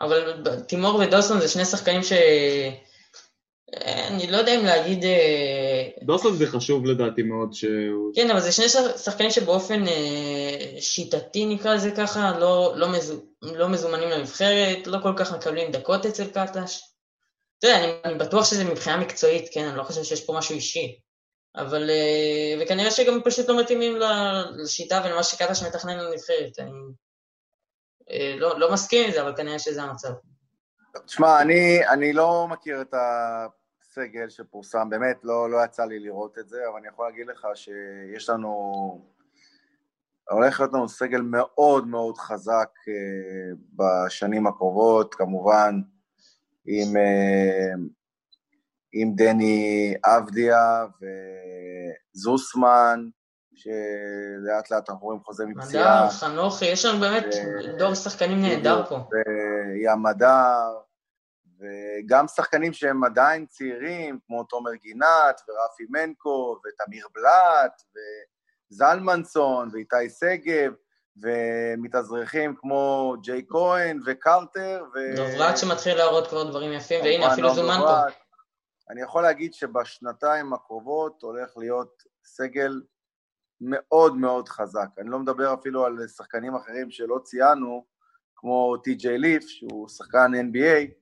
[0.00, 2.12] אבל תימור ודוסון זה שני שחקנים ש...
[3.74, 5.04] אה, אני לא יודע אם להגיד...
[6.02, 8.12] דוסון זה חשוב לדעתי מאוד שהוא...
[8.14, 13.68] כן, אבל זה שני שחקנים שבאופן אה, שיטתי נקרא לזה ככה, לא, לא, מזו, לא
[13.68, 16.80] מזומנים לנבחרת, לא כל כך מקבלים דקות אצל קטש.
[17.58, 20.54] אתה יודע, אני, אני בטוח שזה מבחינה מקצועית, כן, אני לא חושב שיש פה משהו
[20.54, 20.98] אישי.
[21.56, 23.96] אבל, אה, וכנראה שגם פשוט לא מתאימים
[24.56, 26.58] לשיטה ולמה שקטש מתכנן לנבחרת.
[26.58, 26.70] אני
[28.10, 30.08] אה, לא, לא מסכים עם זה, אבל כנראה שזה המצב.
[31.06, 32.94] תשמע, אני, אני לא מכיר את
[33.98, 37.46] הסגל שפורסם, באמת לא, לא יצא לי לראות את זה, אבל אני יכול להגיד לך
[37.54, 38.52] שיש לנו,
[40.30, 45.80] הולך להיות לנו סגל מאוד מאוד חזק אה, בשנים הקרובות, כמובן,
[46.66, 46.96] עם
[48.92, 50.86] עם דני אבדיה
[52.14, 53.08] וזוסמן,
[53.54, 56.04] שלאט לאט אנחנו רואים חוזה מפציעה.
[56.04, 57.24] מדר, חנוכי, יש לנו באמת
[57.78, 58.98] דור שחקנים נהדר פה.
[59.84, 60.78] ים מדר,
[61.58, 67.82] וגם שחקנים שהם עדיין צעירים, כמו תומר גינת ורפי מנקו ותמיר בלאט
[68.72, 70.72] וזלמנסון ואיתי שגב,
[71.22, 74.84] ומתאזרחים כמו ג'יי כהן וקרטר.
[74.94, 75.16] ו...
[75.16, 78.00] דוברת שמתחיל להראות כבר דברים יפים, והנה אפילו זומן פה.
[78.90, 82.82] אני יכול להגיד שבשנתיים הקרובות הולך להיות סגל
[83.60, 84.88] מאוד מאוד חזק.
[84.98, 87.84] אני לא מדבר אפילו על שחקנים אחרים שלא ציינו,
[88.36, 90.92] כמו טי.ג'יי ליף, שהוא שחקן NBA,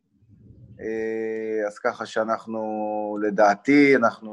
[1.67, 2.63] אז ככה שאנחנו,
[3.23, 4.33] לדעתי, אנחנו,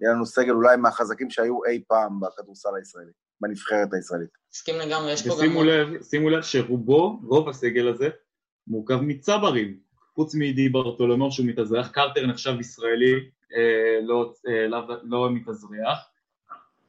[0.00, 4.28] יהיה לנו סגל אולי מהחזקים שהיו אי פעם בכדורסל הישראלי, בנבחרת הישראלית.
[4.52, 5.38] מסכים לגמרי, יש פה גם...
[5.38, 8.08] ושימו לב, שימו לב שרובו, רוב הסגל הזה,
[8.66, 9.78] מורכב מצברים.
[10.14, 13.12] חוץ מדי ברטולומו שהוא מתאזרח, קרטר נחשב ישראלי,
[13.56, 15.98] אה, לא, אה, לא, לא מתאזרח.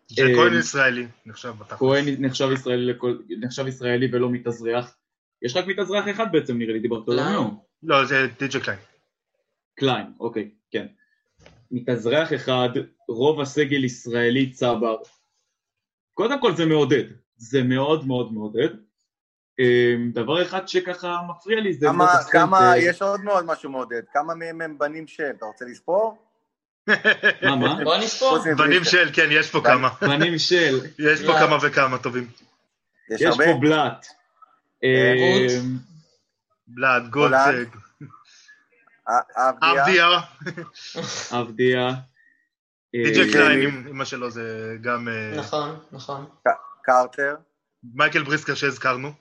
[0.08, 1.80] זה אה, כהן ישראלי, נחשב בתחת.
[1.80, 2.94] כהן נחשב ישראלי,
[3.40, 4.96] נחשב ישראלי ולא מתאזרח.
[5.42, 7.69] יש רק מתאזרח אחד בעצם נראה לי, די ברטולומו.
[7.84, 8.80] לא, זה די.ג'י קליין.
[9.76, 10.88] קליין, אוקיי, כן.
[11.72, 12.70] מתאזרח אחד,
[13.10, 14.98] רוב הסגל ישראלי צבר.
[16.14, 17.04] קודם כל זה מעודד,
[17.38, 18.70] זה מאוד מאוד מעודד.
[19.60, 21.86] אמ, דבר אחד שככה מפריע לי זה...
[21.86, 26.18] כמה, כמה, יש עוד מאוד משהו מעודד, כמה מהם הם בנים של, אתה רוצה לספור?
[26.88, 27.84] מה, מה?
[27.84, 28.38] בוא נספור.
[28.58, 29.90] בנים של, כן, יש פה כמה.
[30.02, 30.80] בנים של.
[31.00, 32.28] יש פה כמה וכמה טובים.
[33.10, 34.06] יש פה בלאט.
[36.70, 37.66] בלאט, גולדסג.
[39.62, 40.20] אבדיה.
[41.32, 41.94] אבדיה.
[42.94, 45.08] די.ג'יי אה, קליין, אמא שלו זה גם...
[45.08, 46.26] אה, נכון, נכון.
[46.84, 47.36] קרטר.
[47.94, 49.12] מייקל בריסקר שהזכרנו.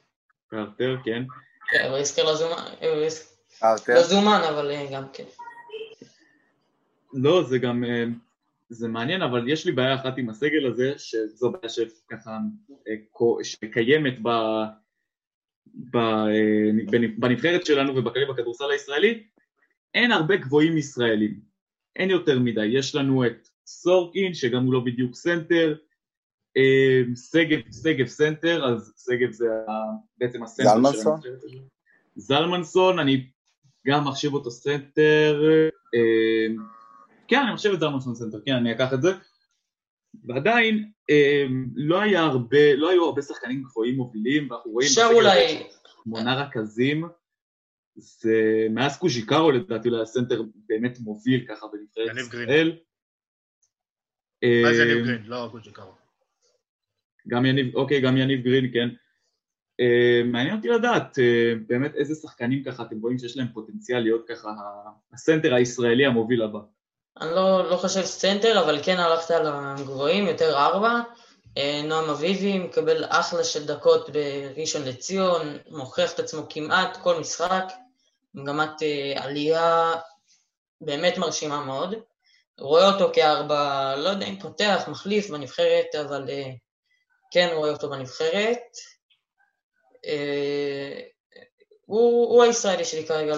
[0.50, 1.22] קרטר, כן.
[1.70, 3.06] כן, בריסקר לא זומן, אה,
[3.88, 5.24] לא זומן, אבל גם כן.
[7.12, 7.84] לא, זה גם,
[8.68, 12.38] זה מעניין, אבל יש לי בעיה אחת עם הסגל הזה, שזו בעיה שככה,
[13.42, 14.28] שקיימת ב...
[17.18, 19.24] בנבחרת שלנו ובכללי בכדורסל הישראלי,
[19.94, 21.40] אין הרבה גבוהים ישראלים,
[21.96, 25.76] אין יותר מדי, יש לנו את סורקין שגם הוא לא בדיוק סנטר,
[26.56, 29.46] אה, שגב, שגב סנטר, אז שגב זה
[30.18, 31.20] בעצם הסנטר זלמנסון?
[32.16, 33.26] זלמנסון, אני
[33.86, 35.42] גם מחשיב אותו סנטר,
[35.94, 36.54] אה,
[37.28, 39.08] כן, אני מחשיב את זלמנסון סנטר, כן, אני אקח את זה,
[40.24, 41.44] ועדיין אה,
[41.76, 44.88] לא היה הרבה, לא היו הרבה שחקנים גבוהים מובילים, ואנחנו רואים...
[44.88, 45.62] אפשר אולי...
[46.04, 47.08] שמונה רכזים,
[47.94, 52.78] זה מאז קוז'יקרו לדעתי אולי הסנטר באמת מוביל ככה בנבחרת ישראל.
[54.62, 55.22] מה זה יניב גרין?
[55.26, 55.92] לא קוז'יקרו.
[57.28, 58.88] גם יניב, אוקיי, גם יניב גרין, כן.
[59.82, 61.22] Uh, מעניין אותי לדעת uh,
[61.66, 64.54] באמת איזה שחקנים ככה אתם רואים שיש להם פוטנציאל להיות ככה
[65.12, 66.58] הסנטר הישראלי המוביל הבא.
[67.20, 71.00] אני לא, לא חושב סנטר, אבל כן הלכת על הגבוהים, יותר ארבע.
[71.48, 77.64] Uh, נועם אביבי מקבל אחלה של דקות בראשון לציון, מוכיח את עצמו כמעט כל משחק,
[78.34, 79.94] מגמת uh, עלייה
[80.80, 81.94] באמת מרשימה מאוד.
[82.58, 86.56] רואה אותו כארבע, לא יודע אם פותח, מחליף בנבחרת, אבל uh,
[87.30, 88.58] כן רואה אותו בנבחרת.
[90.06, 91.00] אה,
[91.86, 93.34] הוא, הוא הישראלי שלי כרגע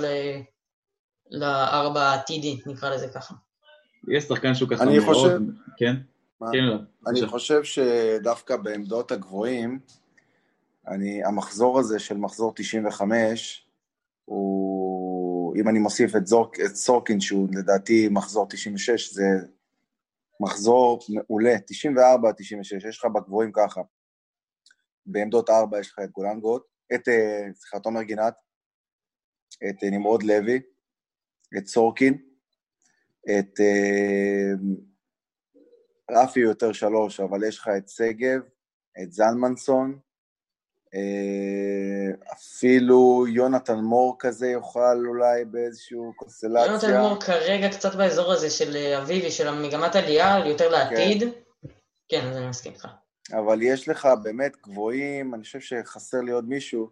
[1.31, 3.35] לארבע העתידי, נקרא לזה ככה.
[4.09, 5.39] יש שחקן שהוא ככה מאוד, חושב...
[5.77, 5.95] כן?
[6.53, 6.77] כן, לא.
[7.07, 9.79] אני חושב שדווקא בעמדות הגבוהים,
[10.89, 13.69] אני, המחזור הזה של מחזור 95,
[14.25, 19.25] הוא, אם אני מוסיף את, זורק, את סורקין, שהוא לדעתי מחזור 96, זה
[20.41, 23.81] מחזור מעולה, 94, 96, יש לך בגבוהים ככה.
[25.07, 26.63] בעמדות 4 יש לך את גולנגוט,
[26.95, 28.35] את, אה, סליחה, תומר גינת,
[29.71, 30.61] את אה, נמרוד לוי,
[31.59, 32.30] את סורקין,
[33.25, 34.53] את אה,
[36.11, 38.41] רפי יותר שלוש, אבל יש לך את שגב,
[39.03, 39.99] את זלמנסון,
[40.95, 46.67] אה, אפילו יונתן מור כזה יוכל אולי באיזושהי קונסטלציה.
[46.67, 51.21] יונתן מור כרגע קצת באזור הזה של אביבי, של המגמת עלייה, יותר לעתיד.
[51.21, 51.69] כן,
[52.09, 52.89] כן אז אני מסכים איתך.
[53.33, 56.91] אבל יש לך באמת גבוהים, אני חושב שחסר לי עוד מישהו,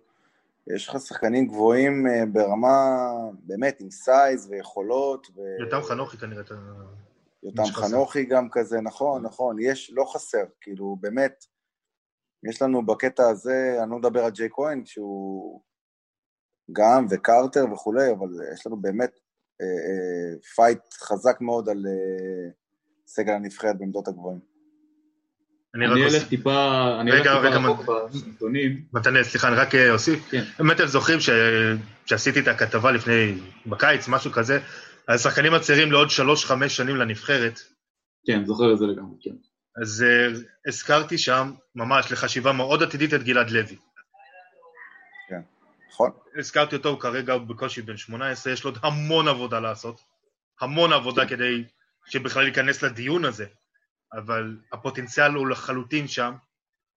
[0.75, 3.07] יש לך שחקנים גבוהים אה, ברמה,
[3.43, 5.27] באמת, עם סייז ויכולות.
[5.37, 5.41] ו...
[5.61, 6.43] יותם חנוכי כנראה.
[7.43, 11.45] יותם חנוכי גם כזה, נכון, נכון, יש, לא חסר, כאילו, באמת,
[12.49, 15.61] יש לנו בקטע הזה, אני לא מדבר על ג'יי כהן, שהוא
[16.73, 19.21] גם, וקרטר וכולי, אבל יש לנו באמת
[19.61, 22.51] אה, אה, פייט חזק מאוד על אה,
[23.07, 24.41] סגל הנבחרת בעמדות הגבוהים.
[25.75, 28.83] אני אלך טיפה, אני אלך טיפה רחוק בסרטונים.
[28.93, 30.31] מתנאל, סליחה, אני רק אוסיף.
[30.31, 30.45] כן.
[30.59, 31.19] באמת אתם זוכרים
[32.07, 33.35] שעשיתי את הכתבה לפני,
[33.67, 34.61] בקיץ, משהו כזה,
[35.09, 37.61] השחקנים הצעירים לעוד שלוש-חמש שנים לנבחרת.
[38.27, 39.31] כן, זוכר את זה לגמרי, כן.
[39.83, 43.77] אז uh, הזכרתי שם, ממש, לחשיבה מאוד עתידית את גלעד לוי.
[45.29, 45.41] כן,
[45.91, 46.11] נכון.
[46.39, 50.01] הזכרתי אותו, כרגע בקושי בן 18, יש לו עוד המון עבודה לעשות.
[50.61, 51.37] המון עבודה כן.
[51.37, 51.65] כדי
[52.07, 53.47] שבכלל ייכנס לדיון הזה.
[54.13, 56.33] אבל הפוטנציאל הוא לחלוטין שם.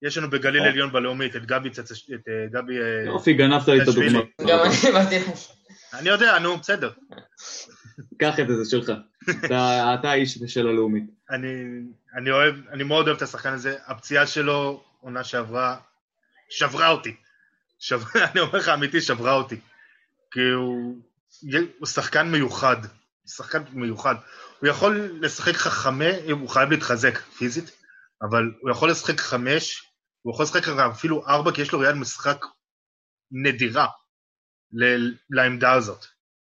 [0.01, 1.91] יש לנו בגליל עליון בלאומית את גבי צצ...
[1.91, 2.77] את אה, גבי...
[2.81, 4.19] אה, יופי, גנבת לי את הדוגמא.
[4.47, 5.15] גם אני באתי...
[5.93, 6.91] אני יודע, נו, בסדר.
[8.17, 8.91] קח את זה, זה שלך.
[9.45, 11.03] אתה האיש של הלאומית.
[12.15, 13.75] אני אוהב, אני מאוד אוהב את השחקן הזה.
[13.85, 15.77] הפציעה שלו, עונה שעברה,
[16.49, 17.15] שברה אותי.
[18.31, 19.59] אני אומר לך, אמיתי, שברה אותי.
[20.31, 20.97] כי הוא
[21.85, 22.77] שחקן מיוחד.
[23.27, 24.15] שחקן מיוחד.
[24.61, 27.71] הוא יכול לשחק חמש, הוא חייב להתחזק פיזית,
[28.21, 32.45] אבל הוא יכול לשחק חמש, הוא יכול לשחק אפילו ארבע, כי יש לו ראיית משחק
[33.31, 33.87] נדירה
[35.29, 36.05] לעמדה הזאת.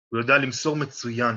[0.09, 1.35] הוא יודע למסור מצוין.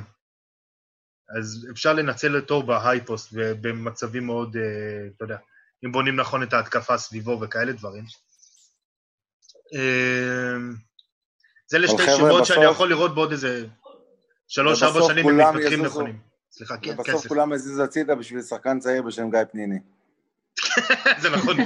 [1.39, 5.37] אז אפשר לנצל אותו בהייפוסט ובמצבים מאוד, אה, אתה יודע,
[5.85, 8.05] אם בונים נכון את ההתקפה סביבו וכאלה דברים.
[9.75, 10.57] אה,
[11.67, 13.67] זה לשתי שמות שאני יכול לראות בעוד איזה
[14.49, 16.26] שלוש-ארבע שנים הם מתפתחים נכונים.
[16.57, 17.11] סליחה, כן, סליחה.
[17.11, 19.79] ובסוף כולם הזיזו הצידה בשביל שחקן צעיר בשם גיא פניני.
[21.23, 21.57] זה נכון.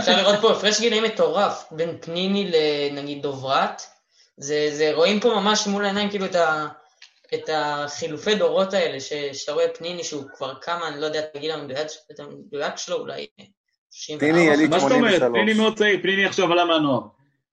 [0.00, 2.52] אפשר לראות פה הפרש גילאים מטורף בין פניני
[2.92, 3.82] לנגיד דוברת.
[4.36, 6.26] זה, רואים פה ממש מול העיניים כאילו
[7.34, 9.00] את, החילופי דורות האלה,
[9.32, 13.26] שאתה רואה פניני שהוא כבר כמה, אני לא יודע את הגיל המדויק שלו, אולי
[14.18, 14.72] פניני יליד 83.
[14.72, 15.22] מה זאת אומרת?
[15.32, 17.00] פניני מאוד צעיר, פניני עכשיו עלה מהנוער.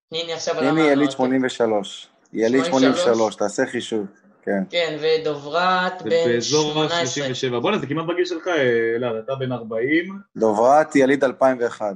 [0.10, 0.86] פניני עכשיו עלה מהנוער.
[0.86, 2.08] פניני יליד 83.
[2.34, 4.06] יליד 83, תעשה חישוב.
[4.46, 4.64] כן.
[4.70, 6.34] כן, ודוברת בן 18.
[6.34, 7.60] באזור ה-37.
[7.62, 8.48] בוא'נה, זה כמעט בגיל שלך,
[8.96, 10.20] אלעד, אתה בן 40.
[10.36, 11.96] דוברת יליד 2001.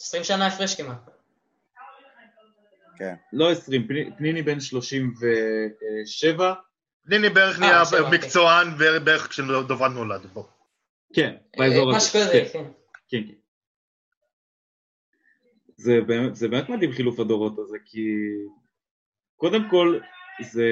[0.00, 1.10] 20 שנה הפרש כמעט.
[2.96, 3.14] כן.
[3.32, 6.54] לא 20, פניני בן 37.
[7.04, 8.68] פניני בערך נהיה אה, מקצוען
[9.04, 10.44] בערך כשדוברת נולד, בוא.
[11.12, 11.96] כן, באזור הזה.
[11.96, 12.44] משהו כזה, כן.
[12.52, 12.64] כן.
[13.08, 13.34] כן, כן.
[15.76, 18.08] זה באמת, זה באמת מדהים חילוף הדורות הזה, כי
[19.36, 19.98] קודם כל
[20.42, 20.66] זה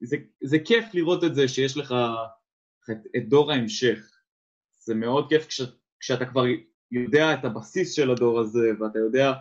[0.00, 1.94] זה, זה כיף לראות את זה שיש לך
[2.90, 3.98] את, את דור ההמשך.
[4.78, 5.60] זה מאוד כיף כש,
[6.00, 6.44] כשאתה כבר
[6.90, 9.32] יודע את הבסיס של הדור הזה ואתה יודע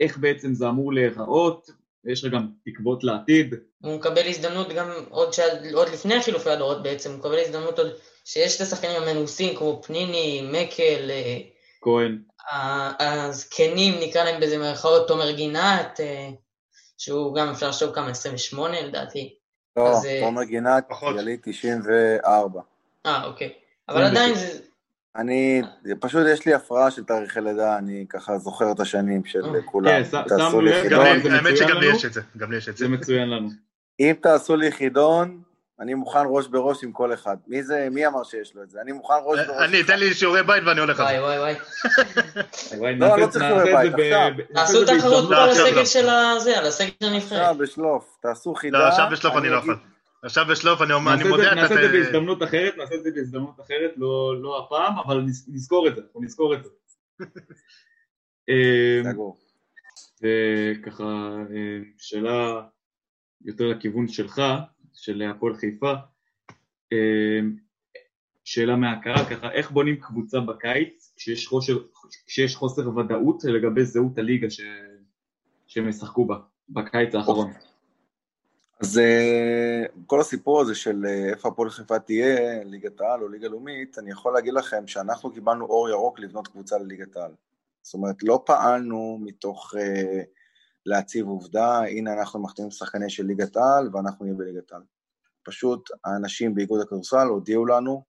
[0.00, 1.70] איך בעצם זה אמור להיראות,
[2.04, 3.54] ויש לך גם תקוות לעתיד.
[3.82, 7.90] הוא מקבל הזדמנות גם עוד, שעד, עוד לפני חילופי הדורות בעצם, הוא מקבל הזדמנות עוד
[8.24, 11.38] שיש את השחקנים המנוסים כמו פניני, מקל, אה,
[11.80, 12.22] כהן.
[13.00, 16.28] הזקנים, נקרא להם בזה מירכאות, תומר גינת, אה,
[16.98, 19.39] שהוא גם אפשר לחשוב כמה, 28 לדעתי.
[19.76, 22.60] לא, אה, תומר גינת, יליד 94.
[23.06, 23.52] אה, אוקיי.
[23.88, 24.58] אבל עדיין זה...
[25.16, 25.62] אני,
[26.00, 29.62] פשוט יש לי הפרעה של תאריכי לידה, אני ככה זוכר את השנים של אה.
[29.62, 30.02] כולם.
[30.04, 32.84] כן, שמנו לב, האמת שגם לי יש את זה, גם לי יש את זה.
[32.84, 33.48] זה מצוין לנו.
[34.00, 35.42] אם תעשו לי חידון,
[35.80, 37.36] אני מוכן ראש בראש עם כל אחד.
[37.46, 38.80] מי זה, מי אמר שיש לו את זה?
[38.80, 39.68] אני מוכן ראש בראש.
[39.68, 41.22] אני, תן לי שיעורי בית ואני הולך על זה.
[41.22, 41.54] וואי וואי
[42.78, 42.96] וואי.
[42.96, 44.30] לא, לא צריך שיעורי בית, עכשיו.
[44.54, 47.40] תעשו תחרות פה על הסגל של הזה, על הסגל של הנבחרת.
[47.40, 48.78] עכשיו בשלוף, תעשו חידה.
[48.78, 49.76] לא, עכשיו בשלוף אני לא יכול.
[50.22, 51.54] עכשיו בשלוף אני אומר, אני מודה...
[51.54, 55.88] נעשה את זה בהזדמנות אחרת, נעשה את זה בהזדמנות אחרת, לא, לא הפעם, אבל נזכור
[55.88, 56.70] את זה, אנחנו נזכור את זה.
[60.22, 61.04] וככה,
[61.50, 62.62] אמ, שאלה
[63.44, 64.42] יותר לכיוון שלך,
[65.00, 65.92] של הפועל חיפה,
[66.92, 67.56] אמ,
[68.44, 71.78] שאלה מהקהל, ככה, איך בונים קבוצה בקיץ כשיש חוסר,
[72.26, 74.60] כשיש חוסר ודאות לגבי זהות הליגה ש...
[75.66, 76.36] שהם ישחקו בה,
[76.68, 77.52] בקיץ האחרון?
[78.80, 83.48] אז אה, כל הסיפור הזה של אה, איפה הפועל חיפה תהיה, ליגת העל או ליגה
[83.48, 87.32] לאומית, אני יכול להגיד לכם שאנחנו קיבלנו אור ירוק לבנות קבוצה לליגת העל.
[87.82, 90.39] זאת אומרת, לא פעלנו מתוך uh,
[90.90, 94.82] להציב עובדה, הנה אנחנו מחתימים שחקני של ליגת העל ואנחנו נהיה בליגת העל.
[95.42, 98.04] פשוט האנשים באיגוד הכדורסל הודיעו לנו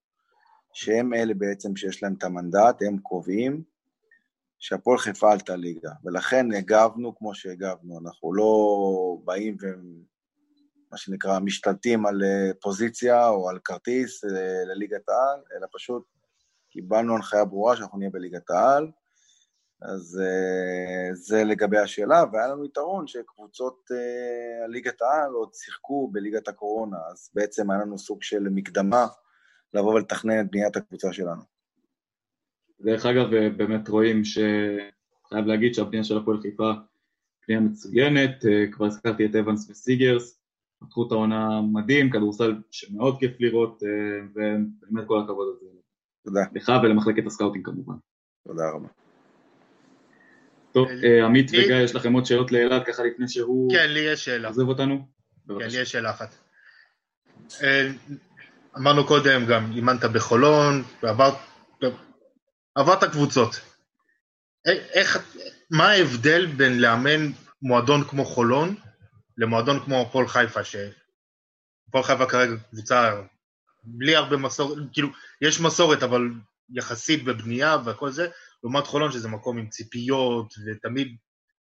[0.73, 3.63] שהם אלה בעצם שיש להם את המנדט, הם קובעים
[4.59, 9.65] שהפועל חיפה עלתה ליגה, ולכן הגבנו כמו שהגבנו, אנחנו לא באים ו...
[10.91, 16.03] מה שנקרא, משתלטים על אה, פוזיציה או על כרטיס אה, לליגת העל, אלא פשוט
[16.69, 18.91] קיבלנו הנחיה ברורה שאנחנו נהיה בליגת העל,
[19.81, 23.85] אז אה, זה לגבי השאלה, והיה לנו יתרון שקבוצות
[24.67, 29.07] ליגת העל עוד שיחקו בליגת הקורונה, אז בעצם היה לנו סוג של מקדמה
[29.73, 31.41] לבוא ולתכנן את בניית הקבוצה שלנו.
[32.81, 33.25] דרך אגב,
[33.57, 34.37] באמת רואים ש...
[35.29, 36.71] חייב להגיד שהבנייה של הפועל חיפה
[37.47, 40.41] בנייה מצוינת, כבר הזכרתי את אבנס וסיגרס,
[40.81, 45.65] פתחו את העונה מדהים, כדורסל שמאוד כיף לראות, אה, ובאמת כל הכבוד הזה.
[46.25, 46.41] תודה.
[46.55, 47.95] לך ולמחלקת הסקאוטינג כמובן.
[48.47, 49.00] תודה רבה.
[50.73, 53.71] טוב, אה, עמית וגיא, יש לכם עוד שאלות לאלעד ככה לפני שהוא...
[53.73, 54.47] כן, לי יש שאלה.
[54.47, 55.07] עוזב אותנו?
[55.47, 56.35] כן, לי יש שאלה אחת.
[58.77, 61.33] אמרנו קודם גם, אימנת בחולון, ועברת
[62.75, 63.59] עברת קבוצות.
[64.65, 65.19] איך,
[65.71, 68.75] מה ההבדל בין לאמן מועדון כמו חולון
[69.37, 73.21] למועדון כמו הפועל חיפה, שהפועל חיפה כרגע קבוצה
[73.83, 75.09] בלי הרבה מסורת, כאילו,
[75.41, 76.21] יש מסורת, אבל
[76.73, 78.27] יחסית בבנייה וכל זה,
[78.63, 81.15] לעומת חולון שזה מקום עם ציפיות ותמיד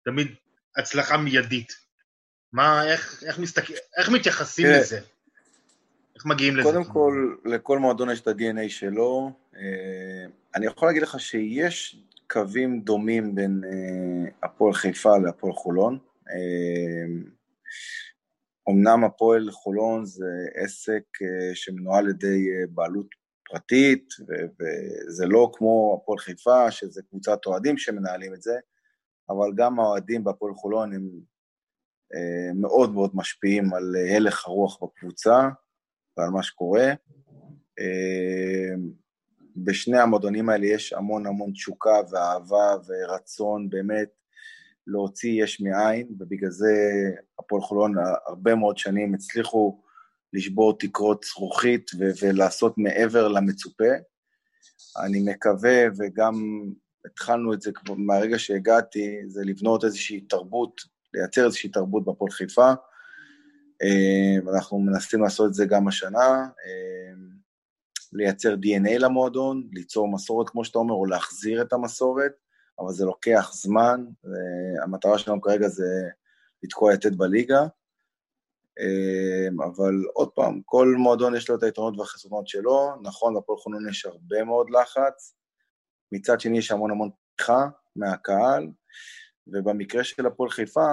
[0.05, 0.35] תמיד
[0.77, 1.73] הצלחה מיידית.
[2.53, 4.81] מה, איך, איך, מסתכל, איך מתייחסים yeah.
[4.81, 5.01] לזה?
[6.15, 6.69] איך מגיעים לזה?
[6.69, 9.31] קודם כל, לכל מועדון יש את ה-DNA שלו.
[9.57, 11.97] אה, אני יכול להגיד לך שיש
[12.31, 15.99] קווים דומים בין אה, הפועל חיפה להפועל חולון.
[18.71, 23.07] אמנם הפועל חולון זה עסק אה, שמנוהל על ידי בעלות
[23.51, 24.09] פרטית,
[24.61, 28.59] וזה לא כמו הפועל חיפה, שזה קבוצת אוהדים שמנהלים את זה,
[29.31, 31.11] אבל גם האוהדים בהפועל חולון הם
[32.55, 35.49] מאוד מאוד משפיעים על הלך הרוח בקבוצה.
[36.19, 36.93] ועל מה שקורה.
[37.81, 38.91] אמ,
[39.57, 44.09] בשני המועדונים האלה יש המון המון תשוקה ואהבה ורצון באמת
[44.87, 46.75] להוציא יש מאין, ובגלל זה
[47.39, 47.95] הפועל חולון
[48.27, 49.81] הרבה מאוד שנים הצליחו
[50.33, 53.93] לשבור תקרות זכוכית ולעשות מעבר למצופה.
[55.05, 56.35] אני מקווה, וגם
[57.07, 60.81] התחלנו את זה מהרגע שהגעתי, זה לבנות איזושהי תרבות,
[61.15, 62.73] לייצר איזושהי תרבות בפועל חיפה,
[63.83, 67.13] אה, אנחנו מנסים לעשות את זה גם השנה, אה,
[68.13, 72.33] לייצר DNA למועדון, ליצור מסורת כמו שאתה אומר, או להחזיר את המסורת,
[72.79, 74.05] אבל זה לוקח זמן,
[74.83, 76.09] המטרה שלנו כרגע זה
[76.63, 77.67] לתקוע יתד בליגה,
[79.65, 84.07] אבל עוד פעם, כל מועדון יש לו את היתרונות והחסרונות שלו, נכון, לפועל חונון יש
[84.07, 85.35] הרבה מאוד לחץ,
[86.13, 87.67] מצד שני יש המון המון פתיחה
[87.97, 88.67] מהקהל,
[89.47, 90.87] ובמקרה של הפועל חיפה,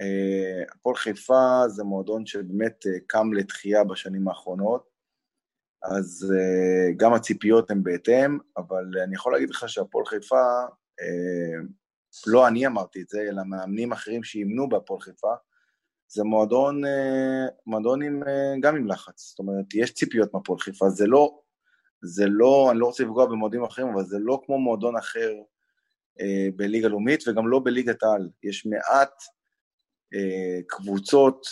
[0.00, 4.90] אה, הפועל חיפה זה מועדון שבאמת אה, קם לתחייה בשנים האחרונות,
[5.82, 10.44] אז אה, גם הציפיות הן בהתאם, אבל אני יכול להגיד לך שהפועל חיפה,
[12.26, 15.34] לא אני אמרתי את זה, אלא מאמנים אחרים שאימנו בהפועל חיפה,
[16.12, 16.82] זה מועדון,
[17.66, 18.22] מועדון עם,
[18.60, 21.40] גם עם לחץ, זאת אומרת, יש ציפיות מהפועל חיפה, זה לא,
[22.02, 25.32] זה לא, אני לא רוצה לפגוע במועדים אחרים, אבל זה לא כמו מועדון אחר
[26.56, 28.28] בליגה לאומית וגם לא בליגת העל.
[28.42, 29.22] יש מעט
[30.14, 31.46] אה, קבוצות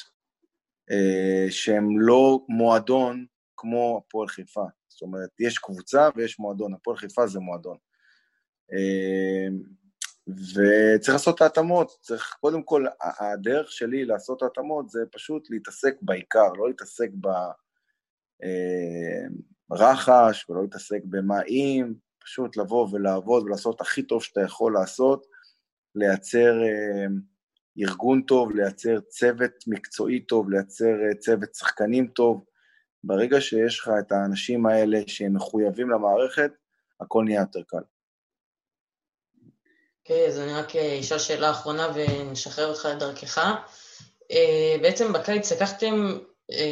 [0.90, 4.64] אה, שהן לא מועדון כמו הפועל חיפה.
[4.88, 7.76] זאת אומרת, יש קבוצה ויש מועדון, הפועל חיפה זה מועדון.
[8.72, 9.48] אה,
[10.28, 15.94] וצריך לעשות את ההתאמות, צריך, קודם כל, הדרך שלי לעשות את ההתאמות זה פשוט להתעסק
[16.02, 17.10] בעיקר, לא להתעסק
[19.68, 25.26] ברחש ולא להתעסק במה אם, פשוט לבוא ולעבוד ולעשות הכי טוב שאתה יכול לעשות,
[25.94, 26.54] לייצר
[27.78, 32.44] ארגון טוב, לייצר צוות מקצועי טוב, לייצר אה, צוות שחקנים טוב.
[33.04, 36.50] ברגע שיש לך את האנשים האלה שהם מחויבים למערכת,
[37.00, 37.82] הכל נהיה יותר קל.
[40.10, 43.38] אוקיי, okay, אז אני רק אה, אשאל שאלה אחרונה ונשחרר אותך לדרכך.
[44.30, 46.18] אה, בעצם בקיץ לקחתם,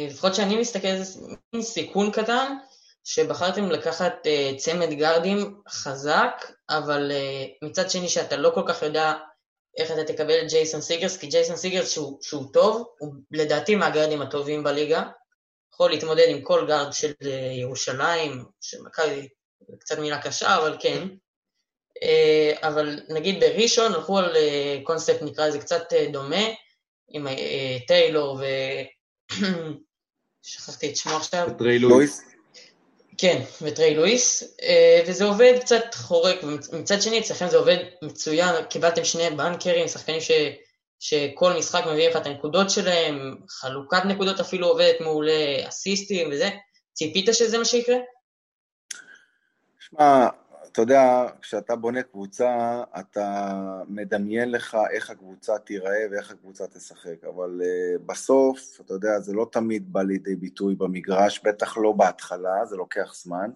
[0.07, 1.21] לפחות שאני מסתכל, זה
[1.53, 2.57] מין סיכון קטן,
[3.03, 4.13] שבחרתם לקחת
[4.57, 7.11] צמד גארדים חזק, אבל
[7.63, 9.13] מצד שני שאתה לא כל כך יודע
[9.77, 14.21] איך אתה תקבל את ג'ייסון סיגרס, כי ג'ייסון סיגרס שהוא, שהוא טוב, הוא לדעתי מהגארדים
[14.21, 15.03] הטובים בליגה,
[15.73, 17.11] יכול להתמודד עם כל גארד של
[17.61, 19.27] ירושלים, של מכבי,
[19.79, 21.07] קצת מילה קשה, אבל כן.
[22.03, 26.45] אה, אבל נגיד בראשון הלכו על אה, קונספט נקרא לזה קצת דומה,
[27.09, 27.27] עם
[27.87, 28.45] טיילור ו...
[30.47, 31.47] שכחתי את שמו עכשיו.
[31.57, 32.21] טריי לואיס.
[33.17, 39.03] כן, וטריי לואיס, אה, וזה עובד קצת חורק, ומצד שני אצלכם זה עובד מצוין, קיבלתם
[39.03, 40.31] שני בנקרים, שחקנים ש,
[40.99, 46.49] שכל משחק מביאים לך את הנקודות שלהם, חלוקת נקודות אפילו עובדת מעולה, אסיסטים וזה,
[46.93, 47.97] ציפית שזה מה שיקרה?
[49.79, 50.27] שמע,
[50.77, 53.53] אתה יודע, כשאתה בונה קבוצה, אתה
[53.87, 59.49] מדמיין לך איך הקבוצה תיראה ואיך הקבוצה תשחק, אבל uh, בסוף, אתה יודע, זה לא
[59.51, 63.51] תמיד בא לידי ביטוי במגרש, בטח לא בהתחלה, זה לוקח זמן.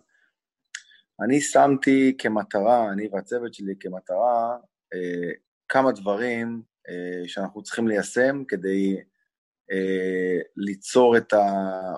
[1.19, 4.57] אני שמתי כמטרה, אני והצוות שלי כמטרה,
[4.93, 5.38] uh,
[5.69, 6.91] כמה דברים uh,
[7.28, 8.97] שאנחנו צריכים ליישם כדי
[9.72, 11.45] uh, ליצור את ה...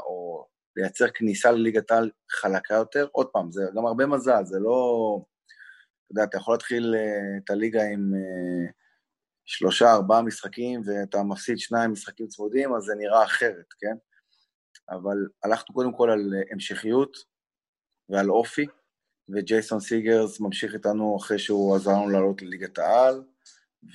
[0.05, 3.07] או לייצר כניסה לליגת העל חלקה יותר.
[3.11, 5.19] עוד פעם, זה גם הרבה מזל, זה לא...
[6.05, 8.71] אתה יודע, אתה יכול להתחיל אה, את הליגה עם אה,
[9.45, 13.95] שלושה, ארבעה משחקים, ואתה מפסיד שניים משחקים צמודים, אז זה נראה אחרת, כן?
[14.89, 17.17] אבל הלכנו קודם כל על המשכיות
[18.09, 18.65] ועל אופי,
[19.30, 23.24] וג'ייסון סיגרס ממשיך איתנו אחרי שהוא עזר לנו לעלות לליגת העל,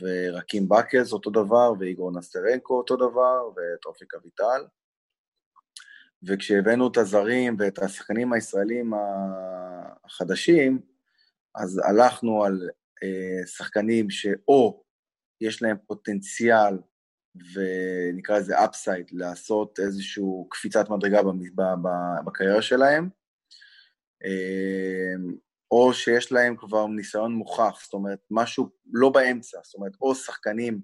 [0.01, 3.41] ורקים בקלס אותו דבר, ואיגור נסטרנקו אותו דבר,
[3.87, 4.65] אופק אביטל.
[6.23, 8.93] וכשהבאנו את הזרים ואת השחקנים הישראלים
[10.05, 10.81] החדשים,
[11.55, 12.69] אז הלכנו על
[13.03, 14.85] אה, שחקנים שאו
[15.41, 16.79] יש להם פוטנציאל
[17.55, 21.21] ונקרא לזה upside, לעשות איזושהי קפיצת מדרגה
[22.25, 23.09] בקריירה שלהם,
[24.25, 25.15] אה,
[25.71, 30.81] או שיש להם כבר ניסיון מוכח, זאת אומרת, משהו לא באמצע, זאת אומרת, או שחקנים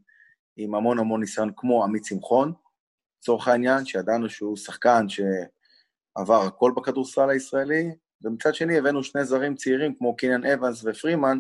[0.57, 2.53] עם המון המון ניסיון כמו עמית שמחון,
[3.25, 7.91] לצורך העניין, שידענו שהוא שחקן שעבר הכל בכדורסל הישראלי,
[8.23, 11.39] ומצד שני הבאנו שני זרים צעירים כמו קינן אבנס ופרימן,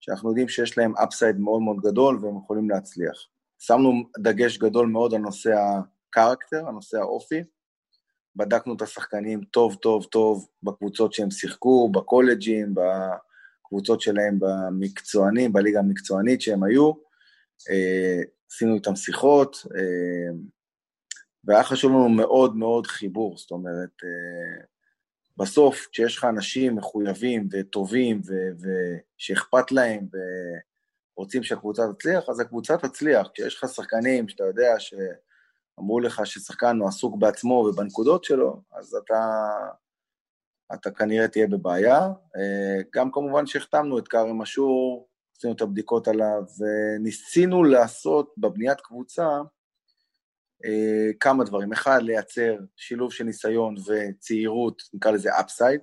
[0.00, 3.16] שאנחנו יודעים שיש להם אפסייד מאוד מאוד גדול והם יכולים להצליח.
[3.58, 7.42] שמנו דגש גדול מאוד על נושא הקרקטר, הנושא האופי.
[8.36, 16.40] בדקנו את השחקנים טוב טוב טוב בקבוצות שהם שיחקו, בקולג'ים, בקבוצות שלהם במקצוענים, בליגה המקצוענית
[16.40, 16.92] שהם היו.
[17.70, 20.53] אה, עשינו איתם שיחות, אה,
[21.44, 24.64] והיה חשוב לנו מאוד מאוד חיבור, זאת אומרת, אה,
[25.36, 28.20] בסוף, כשיש לך אנשים מחויבים וטובים
[29.18, 30.06] ושאכפת להם
[31.16, 33.28] ורוצים שהקבוצה תצליח, אז הקבוצה תצליח.
[33.34, 39.48] כשיש לך שחקנים שאתה יודע שאמרו לך ששחקן הוא עסוק בעצמו ובנקודות שלו, אז אתה,
[40.74, 42.00] אתה כנראה תהיה בבעיה.
[42.36, 49.28] אה, גם כמובן שהחתמנו את כרם אשור, עשינו את הבדיקות עליו, וניסינו לעשות בבניית קבוצה
[51.20, 51.72] כמה דברים.
[51.72, 55.80] אחד, לייצר שילוב של ניסיון וצעירות, נקרא לזה אפסייד.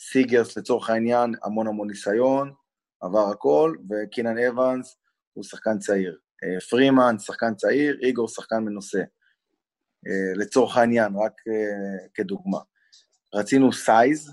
[0.00, 2.52] סיגרס לצורך העניין, המון המון ניסיון,
[3.00, 4.96] עבר הכל, וקינן אבנס
[5.32, 6.18] הוא שחקן צעיר.
[6.44, 9.02] אה, פרימן, שחקן צעיר, איגור, שחקן מנוסה.
[10.06, 11.32] אה, לצורך העניין, רק
[12.14, 12.58] כדוגמה.
[13.34, 14.30] רצינו size,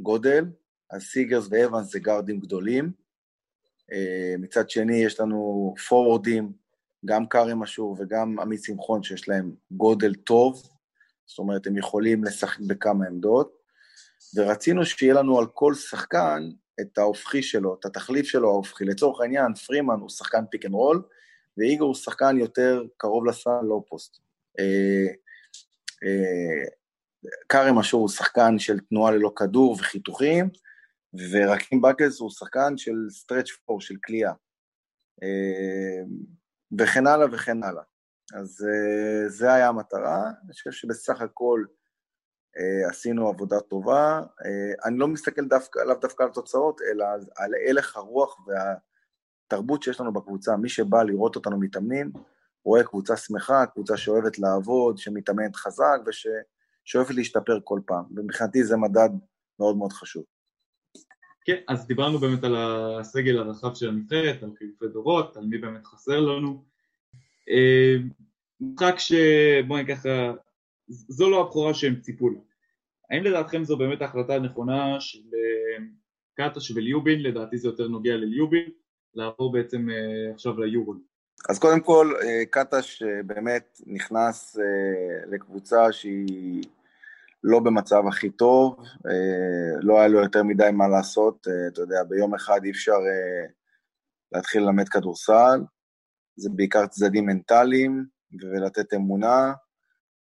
[0.00, 0.44] גודל,
[0.90, 2.92] אז סיגרס ואבנס זה גארדים גדולים.
[4.38, 6.52] מצד שני, יש לנו פורוורדים
[7.04, 10.62] גם כרם אשור וגם עמית שמחון, שיש להם גודל טוב,
[11.26, 13.60] זאת אומרת, הם יכולים לשחק בכמה עמדות,
[14.36, 18.84] ורצינו שיהיה לנו על כל שחקן את ההופכי שלו, את התחליף שלו ההופכי.
[18.84, 21.02] לצורך העניין, פרימן הוא שחקן pick and roll,
[21.56, 24.18] ואיגור הוא שחקן יותר קרוב לסל, low post.
[27.48, 30.50] כרם אשור הוא שחקן של תנועה ללא כדור וחיתוכים,
[31.32, 34.32] ורקים בקלס הוא שחקן של stretch four, של קליעה.
[36.72, 37.82] אה, וכן הלאה וכן הלאה.
[38.34, 41.64] אז uh, זה היה המטרה, אני חושב שבסך הכל
[42.56, 44.20] uh, עשינו עבודה טובה.
[44.20, 47.04] Uh, אני לא מסתכל דווקא, לאו דווקא על תוצאות, אלא
[47.36, 50.56] על, הלך הרוח והתרבות שיש לנו בקבוצה.
[50.56, 52.12] מי שבא לראות אותנו מתאמנים,
[52.64, 58.04] רואה קבוצה שמחה, קבוצה שאוהבת לעבוד, שמתאמנת חזק וששואפת להשתפר כל פעם.
[58.16, 59.10] ומבחינתי זה מדד
[59.58, 60.24] מאוד מאוד חשוב.
[61.44, 65.86] כן, אז דיברנו באמת על הסגל הרחב של הנבחרת, על חילופי דורות, על מי באמת
[65.86, 66.64] חסר לנו.
[67.48, 67.96] אה,
[68.60, 69.12] משחק ש...
[69.68, 70.32] בואי ככה,
[70.88, 72.38] זו לא הבכורה שהם ציפו לה.
[73.10, 75.84] האם לדעתכם זו באמת ההחלטה הנכונה של אה,
[76.34, 78.70] קטש וליובין, לדעתי זה יותר נוגע לליובין,
[79.14, 80.94] לעבור בעצם אה, עכשיו ליורו.
[81.48, 82.12] אז קודם כל,
[82.50, 84.58] קטש באמת נכנס
[85.30, 86.62] לקבוצה שהיא
[87.44, 92.02] לא במצב הכי טוב, אה, לא היה לו יותר מדי מה לעשות, אה, אתה יודע,
[92.08, 93.46] ביום אחד אי אפשר אה,
[94.32, 95.60] להתחיל ללמד כדורסל,
[96.36, 98.06] זה בעיקר צדדים מנטליים
[98.40, 99.52] ולתת אמונה,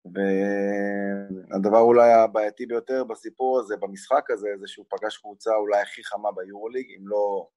[0.04, 6.28] והדבר אולי הבעייתי ביותר בסיפור הזה, במשחק הזה, זה שהוא פגש קבוצה אולי הכי חמה
[6.32, 7.48] ביורוליג, אם לא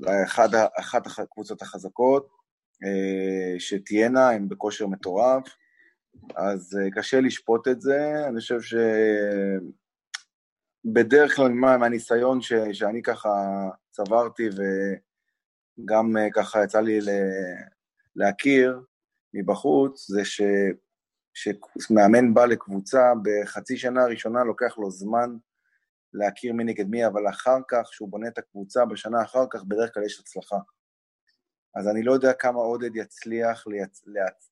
[0.00, 0.24] אולי
[0.78, 2.28] אחת, הקבוצות החזקות
[3.58, 5.56] שתהיינה, הם בכושר מטורף.
[6.36, 8.58] אז אה, קשה לשפוט את זה, אני חושב
[10.84, 13.30] שבדרך כלל מה, מהניסיון ש, שאני ככה
[13.90, 16.98] צברתי וגם אה, ככה יצא לי
[18.16, 18.80] להכיר
[19.34, 20.42] מבחוץ, זה ש,
[21.80, 25.36] שמאמן בא לקבוצה, בחצי שנה הראשונה לוקח לו זמן
[26.14, 29.94] להכיר מי נגד מי, אבל אחר כך, כשהוא בונה את הקבוצה, בשנה אחר כך בדרך
[29.94, 30.56] כלל יש הצלחה.
[31.74, 34.04] אז אני לא יודע כמה עודד יצליח לייצ...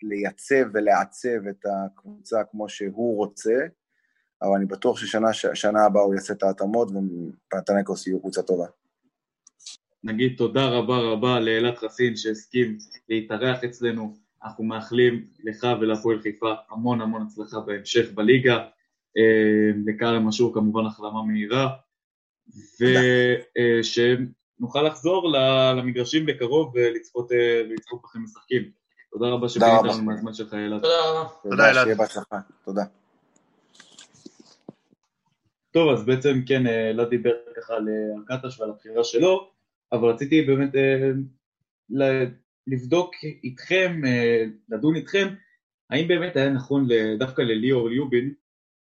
[0.02, 3.56] לייצב ולעצב את הקבוצה כמו שהוא רוצה,
[4.42, 8.66] אבל אני בטוח ששנה הבאה הוא יעשה את ההתאמות ופנתנקוס יהיו קבוצה טובה.
[10.04, 17.00] נגיד תודה רבה רבה לאלעד חסין שהסכים להתארח אצלנו, אנחנו מאחלים לך ולהפועל חיפה המון
[17.00, 18.56] המון הצלחה בהמשך בליגה,
[19.16, 21.68] אה, לכרם אשור כמובן החלמה מהירה,
[22.80, 25.32] ושהם נוכל לחזור
[25.76, 28.70] למגרשים בקרוב ולצפות, אה, ולצפות בכם משחקים.
[29.12, 29.46] תודה רבה
[29.84, 30.82] לנו מהזמן שלך, אלעד.
[30.82, 31.28] תודה רבה.
[31.42, 31.84] תודה, אלעד.
[31.84, 32.36] שיהיה בהצלחה.
[32.64, 32.82] תודה.
[35.70, 39.50] טוב, אז בעצם כן, אה, אלעד דיבר ככה על אה, הקטש ועל הבחירה שלו,
[39.92, 40.70] אבל רציתי באמת
[42.66, 44.00] לבדוק איתכם,
[44.68, 45.28] לדון איתכם,
[45.90, 46.88] האם באמת היה נכון
[47.18, 48.34] דווקא לליאור ליובין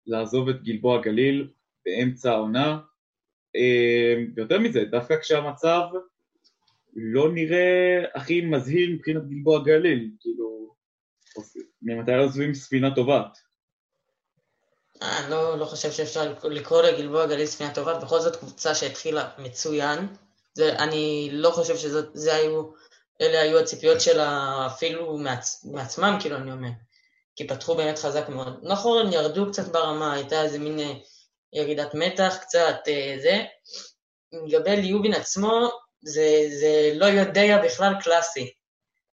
[0.06, 1.48] לעזוב את גלבוע גליל
[1.84, 2.78] באמצע העונה.
[3.56, 5.82] אה, ויותר מזה, דווקא כשהמצב
[6.96, 10.74] לא נראה הכי מזהיר מבחינת גלבוע גליל, כאילו,
[11.82, 13.38] ממתי עוזבים ספינה טובעת?
[15.02, 20.06] אני לא, לא חושב שאפשר לקרוא לגלבוע גליל ספינה טובעת, בכל זאת קבוצה שהתחילה מצוין.
[20.54, 22.70] זה, אני לא חושב שזה היו,
[23.20, 26.68] אלה היו הציפיות שלה אפילו מעצ, מעצמם, כאילו, אני אומר.
[27.36, 28.60] כי פתחו באמת חזק מאוד.
[28.62, 30.92] נכון, ירדו קצת ברמה, הייתה איזה מין אה,
[31.52, 33.44] ירידת מתח קצת, אה, זה.
[34.32, 35.68] לגבי ליובין עצמו,
[36.02, 38.52] זה, זה לא יודע בכלל קלאסי.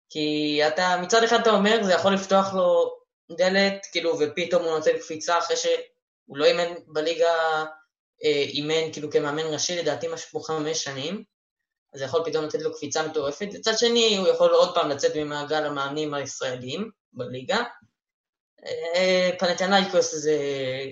[0.10, 2.96] כי אתה, מצד אחד אתה אומר, זה יכול לפתוח לו
[3.32, 7.66] דלת, כאילו, ופתאום הוא נותן קפיצה אחרי שהוא לא אימן בליגה,
[8.24, 11.24] אה, אימן כאילו כמאמן ראשי, לדעתי משהו כמו חמש שנים,
[11.94, 13.48] אז זה יכול פתאום לתת לו קפיצה מטורפת.
[13.54, 17.64] מצד שני, הוא יכול עוד פעם לצאת ממעגל המאמנים הישראלים בליגה.
[18.66, 20.38] אה, פנתנאיקוס זה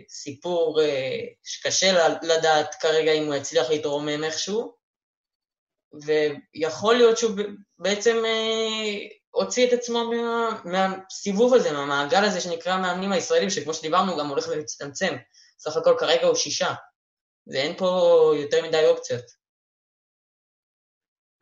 [0.10, 4.76] סיפור אה, שקשה לדעת כרגע אם הוא יצליח להתרומם איכשהו,
[6.06, 7.32] ויכול להיות שהוא
[7.80, 14.18] בעצם אה, הוציא את עצמו מה, מהסיבוב הזה, מהמעגל הזה שנקרא המאמנים הישראלים, שכמו שדיברנו
[14.18, 15.16] גם הולך להצטמצם.
[15.60, 16.74] סך הכל כרגע הוא שישה,
[17.48, 17.88] ואין פה
[18.38, 19.26] יותר מדי אופציות.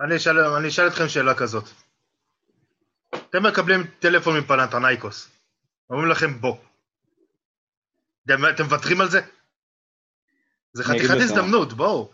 [0.02, 1.64] אני אשאל, אני אשאל אתכם שאלה כזאת.
[3.16, 5.30] אתם מקבלים טלפון מפנתנייקוס,
[5.92, 6.58] אומרים לכם בוא.
[8.26, 9.20] אתם מוותרים על זה?
[10.74, 12.14] זה חתיכת הזדמנות, בואו.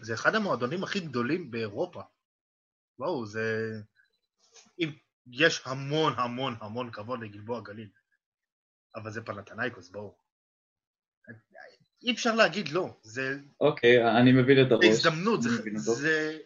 [0.00, 2.02] זה אחד המועדונים הכי גדולים באירופה.
[2.98, 3.72] בואו, זה...
[4.78, 4.92] אם
[5.32, 7.88] יש המון המון המון כבוד לגלבוע גליל,
[8.96, 10.16] אבל זה פנתנייקוס, בואו.
[12.02, 13.38] אי אפשר להגיד לא, זה...
[13.60, 14.84] אוקיי, אני מבין את הראש.
[14.84, 15.50] זה הזדמנות, זה...
[15.76, 16.38] זה...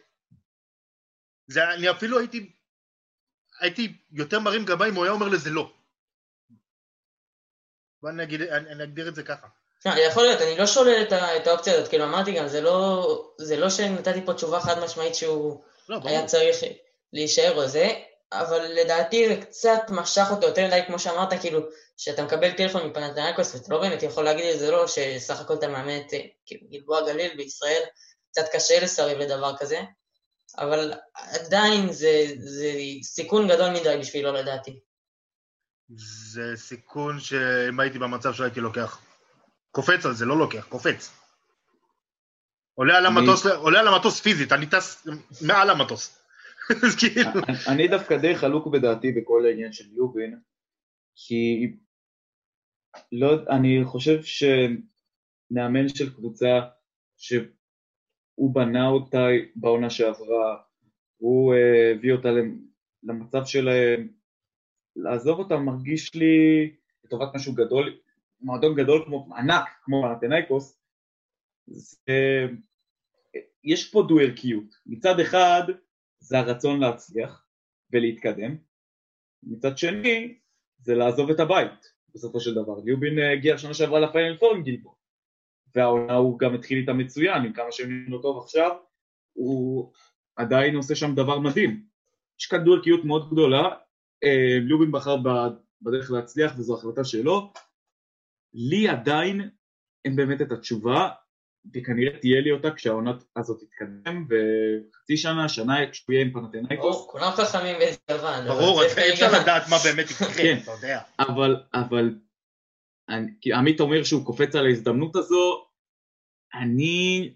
[1.47, 1.73] זה...
[1.73, 2.55] אני אפילו הייתי...
[3.61, 5.71] הייתי יותר מרים גבה אם הוא היה אומר לזה לא.
[8.01, 9.47] בוא נגיד, אני אגדיר את זה ככה.
[9.79, 13.31] תשמע, יכול להיות, אני לא שולל את, את האופציה הזאת, כאילו אמרתי גם, זה לא,
[13.37, 16.57] זה לא שנתתי פה תשובה חד משמעית שהוא לא, היה צריך
[17.13, 17.89] להישאר או זה,
[18.31, 21.59] אבל לדעתי זה קצת משך אותו יותר מדי, כמו שאמרת, כאילו,
[21.97, 25.67] שאתה מקבל טלפון מפנתנאיקוס ואתה לא באמת יכול להגיד את זה לא, שסך הכל אתה
[25.67, 26.13] מאמן את
[26.45, 27.81] כאילו, גלבוע גליל בישראל,
[28.31, 29.81] קצת קשה לסרב לדבר כזה,
[30.57, 32.71] אבל עדיין זה, זה
[33.03, 34.79] סיכון גדול מדי בשבילו לדעתי.
[35.95, 39.01] זה סיכון שאם הייתי במצב שהייתי לוקח.
[39.71, 41.11] קופץ על זה, לא לוקח, קופץ.
[42.73, 45.07] עולה על המטוס, עולה על המטוס פיזית, אני טס
[45.41, 46.21] מעל המטוס.
[46.99, 47.29] כאילו.
[47.67, 50.39] אני דווקא די חלוק בדעתי בכל העניין של יובין,
[51.15, 51.71] כי
[53.11, 56.59] לא, אני חושב שמאמן של קבוצה
[58.41, 60.57] שהוא בנה אותה בעונה שעברה,
[61.17, 62.29] הוא אה, הביא אותה
[63.03, 63.69] למצב של
[64.95, 66.71] לעזוב אותה מרגיש לי
[67.03, 67.99] לטובת משהו גדול
[68.41, 70.81] מועדון גדול כמו, ענק כמו פנתנאיקוס,
[73.63, 75.63] יש פה דו ערכיות, מצד אחד
[76.19, 77.45] זה הרצון להצליח
[77.91, 78.55] ולהתקדם,
[79.43, 80.37] מצד שני
[80.79, 81.91] זה לעזוב את הבית.
[82.15, 85.00] בסופו של דבר, ליובין הגיע שנה שעברה לפיינל פור עם גילבו
[85.75, 88.71] והעונה הוא גם התחיל איתה מצוין, עם כמה שנים לא טוב עכשיו,
[89.33, 89.91] הוא
[90.35, 91.83] עדיין עושה שם דבר מדהים.
[92.39, 93.69] יש כאן דו ערכיות מאוד גדולה,
[94.23, 95.15] אה, ליובין בחר
[95.81, 97.53] בדרך להצליח וזו החלטה שלו,
[98.53, 99.49] לי עדיין
[100.05, 101.09] אין באמת את התשובה,
[101.73, 107.07] וכנראה תהיה לי אותה כשהעונה הזאת תתקדם, וחצי שנה, שנה, כשהוא יהיה עם פנתנאיקוס.
[107.09, 108.45] כולם חכמים באיזה לבן.
[108.47, 110.99] ברור, אי אפשר לדעת מה באמת יקרה, כן, אתה יודע.
[111.73, 112.15] אבל,
[113.11, 115.65] אבל, כי עמית אומר שהוא קופץ על ההזדמנות הזו,
[116.53, 117.33] אני,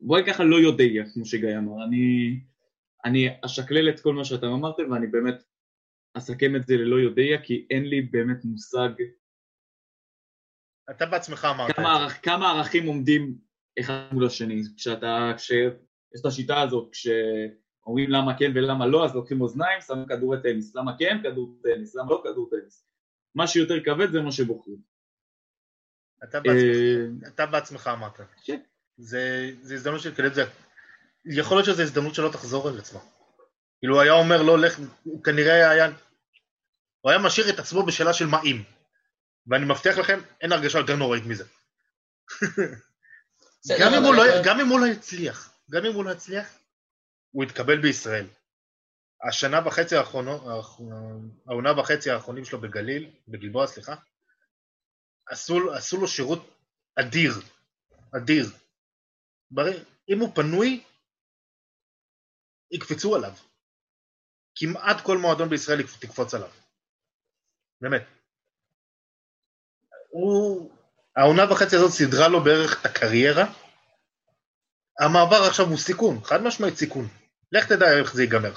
[0.00, 2.40] בואי ככה לא יודע, כמו שגיא אמר, אני,
[3.04, 5.42] אני אשקלל את כל מה שאתם אמרתם, ואני באמת
[6.14, 8.88] אסכם את זה ללא יודע, כי אין לי באמת מושג.
[10.90, 12.16] אתה בעצמך אמרת כמה, את זה.
[12.16, 13.38] כמה ערכים עומדים
[13.80, 19.40] אחד מול השני, כשאתה, כשיש את השיטה הזאת, כשאומרים למה כן ולמה לא, אז לוקחים
[19.40, 22.86] אוזניים, שמים כדורי טניס, למה כן כדור טניס, למה לא כדור טניס,
[23.34, 24.91] מה שיותר כבד זה מה שבוחרים.
[26.24, 28.20] אתה בעצמך, אתה בעצמך אמרת.
[28.44, 28.60] כן.
[28.96, 30.44] זה, זה הזדמנות של כדי זה,
[31.24, 33.00] יכול להיות שזו הזדמנות שלא תחזור על עצמה.
[33.78, 35.86] כאילו הוא היה אומר לא לך, הוא כנראה היה,
[37.00, 38.62] הוא היה משאיר את עצמו בשאלה של מה אם.
[39.46, 41.44] ואני מבטיח לכם, אין הרגשה יותר נוראית מזה.
[43.80, 46.58] גם, אם לא, גם אם הוא לא יצליח, גם אם הוא לא יצליח,
[47.30, 48.26] הוא יתקבל בישראל.
[49.28, 50.42] השנה וחצי האחרונות,
[51.46, 53.94] העונה וחצי האחרונים שלו בגליל, בגלבוע, סליחה,
[55.26, 56.50] עשו, עשו לו שירות
[57.00, 57.32] אדיר,
[58.16, 58.46] אדיר.
[60.08, 60.84] אם הוא פנוי,
[62.72, 63.32] יקפצו עליו.
[64.54, 66.50] כמעט כל מועדון בישראל תקפוץ עליו.
[67.80, 68.02] באמת.
[70.10, 70.70] הוא...
[71.16, 73.44] העונה וחצי הזאת סידרה לו בערך את הקריירה.
[75.00, 77.08] המעבר עכשיו הוא סיכון, חד משמעית סיכון.
[77.52, 78.54] לך תדע איך זה ייגמר.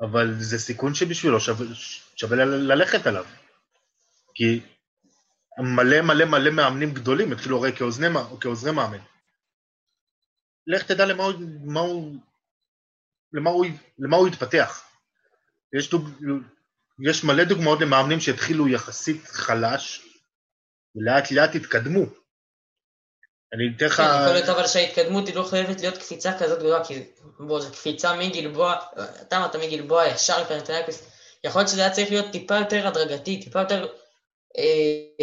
[0.00, 1.66] אבל זה סיכון שבשבילו שווה,
[2.16, 3.24] שווה ללכת עליו.
[4.38, 4.60] כי
[5.58, 8.06] מלא מלא מלא מאמנים גדולים התחילו הרי כעוזרי,
[8.40, 8.98] כעוזרי מאמן.
[10.66, 11.32] לך תדע למה הוא,
[11.66, 12.16] למה הוא,
[13.32, 13.66] למה הוא,
[13.98, 14.84] למה הוא התפתח.
[15.78, 16.08] יש, דוג,
[17.08, 20.02] יש מלא דוגמאות למאמנים שהתחילו יחסית חלש,
[20.96, 22.04] ולאט לאט התקדמו.
[23.52, 23.96] אני אתן לך...
[23.96, 27.04] כן, יכול להיות אבל שההתקדמות היא לא חייבת להיות קפיצה כזאת גדולה, כי
[27.38, 28.76] בוא, זו קפיצה מגלבוע,
[29.22, 31.10] אתה אמרת מגלבוע ישר לפנתנקוס,
[31.44, 33.88] יכול להיות שזה היה צריך להיות טיפה יותר הדרגתי, טיפה יותר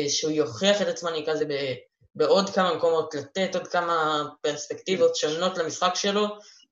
[0.08, 1.46] שהוא יוכיח את עצמו, אני אקרא לזה
[2.16, 6.26] בעוד כמה מקומות, לתת עוד כמה פרספקטיבות שונות למשחק שלו,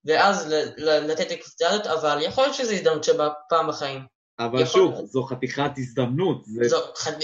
[0.06, 4.02] ואז לתת את הקפיצה הזאת, אבל יכול להיות שזו הזדמנות שבאה פעם בחיים.
[4.40, 6.44] אבל שוב, זו חתיכת הזדמנות.
[6.46, 6.78] זו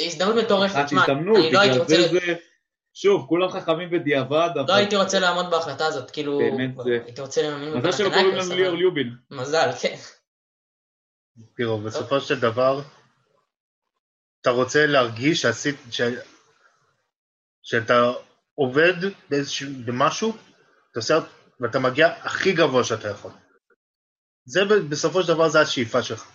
[0.05, 0.75] הזדמנות מטורפת.
[0.75, 2.19] חתיכת הזדמנות, לא בגלל זה זה...
[2.93, 4.65] שוב, כולם חכמים בדיעבד, אבל...
[4.67, 6.38] לא הייתי רוצה לעמוד בהחלטה הזאת, כאילו...
[6.38, 6.99] באמת זה...
[7.05, 7.77] הייתי רוצה לממן...
[7.77, 9.15] מזל שלא קוראים לנו ליאור ליובין.
[9.32, 9.95] מזל, כן.
[11.57, 12.82] תראו, בסופו של דבר,
[14.41, 15.75] אתה רוצה להרגיש שעשית...
[17.61, 18.11] שאתה
[18.55, 18.93] עובד
[19.85, 20.37] במשהו,
[20.91, 21.19] אתה עושה...
[21.59, 23.31] ואתה מגיע הכי גבוה שאתה יכול.
[24.45, 24.59] זה
[24.89, 26.31] בסופו של דבר זה השאיפה שלך,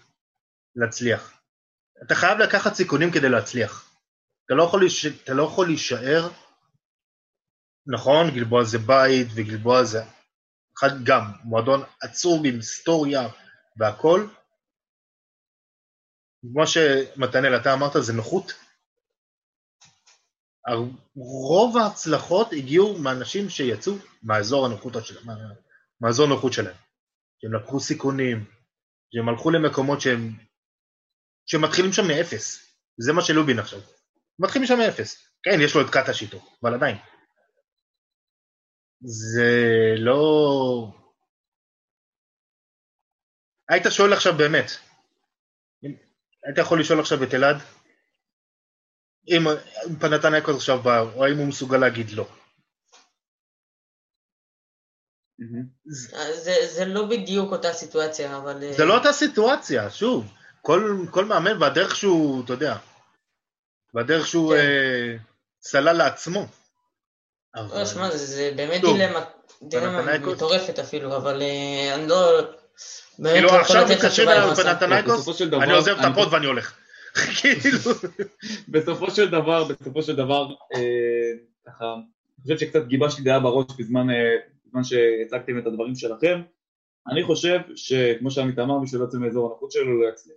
[0.77, 1.33] להצליח.
[2.07, 3.91] אתה חייב לקחת סיכונים כדי להצליח.
[4.47, 5.07] אתה לא יכול, להיש...
[5.07, 6.29] אתה לא יכול להישאר,
[7.87, 10.03] נכון, גלבוע זה בית וגלבוע זה
[11.05, 13.29] גם, מועדון עצוב עם היסטוריה
[13.77, 14.27] והכל.
[16.53, 18.53] כמו שמתנאל, אתה אמרת, זה נוחות.
[21.17, 23.93] רוב ההצלחות הגיעו מאנשים שיצאו
[24.23, 25.15] מהאזור הנוחות, של...
[26.01, 26.77] מהאזור הנוחות שלהם.
[27.41, 28.45] שהם לקחו סיכונים,
[29.15, 30.31] שהם הלכו למקומות שהם,
[31.47, 32.77] שמתחילים שם מאפס.
[32.99, 33.81] זה מה שלובין עכשיו.
[34.39, 35.29] מתחילים שם מאפס.
[35.43, 36.97] כן, יש לו את קאטה שיטו, אבל עדיין.
[39.01, 39.51] זה
[39.99, 40.89] לא...
[43.69, 44.71] היית שואל עכשיו באמת,
[46.45, 47.57] היית יכול לשאול עכשיו את אלעד,
[49.29, 49.45] אם
[50.01, 52.27] פנתנייקוס עכשיו בא, או האם הוא מסוגל להגיד לא.
[56.67, 58.73] זה, לא בדיוק אותה סיטואציה, אבל...
[58.77, 60.33] זה לא אותה סיטואציה, שוב.
[61.11, 62.77] כל, מאמן והדרך שהוא, אתה יודע,
[63.95, 64.61] והדרך שהוא כן.
[64.61, 65.17] אה,
[65.63, 66.47] סלל לעצמו.
[67.55, 69.25] לא, שמע, זה, באמת דילמה,
[69.63, 72.41] דילמה מטורפת אפילו, אבל אה, אני לא...
[73.17, 76.75] כאילו עכשיו מתקשרים אליו פנתנייקוס, אני עוזב את הפוד ואני הולך.
[77.41, 77.79] כאילו.
[78.69, 80.81] בסופו של דבר, בסופו של דבר, אה,
[81.67, 84.07] ככה, אני חושב שקצת גיבשתי דעה בראש בזמן
[84.67, 86.43] בזמן שהצגתם את הדברים שלכם.
[87.11, 90.37] אני חושב שכמו שעמית אמר, מי שלא יוצא מאזור הנוחות שלו לא יצליח.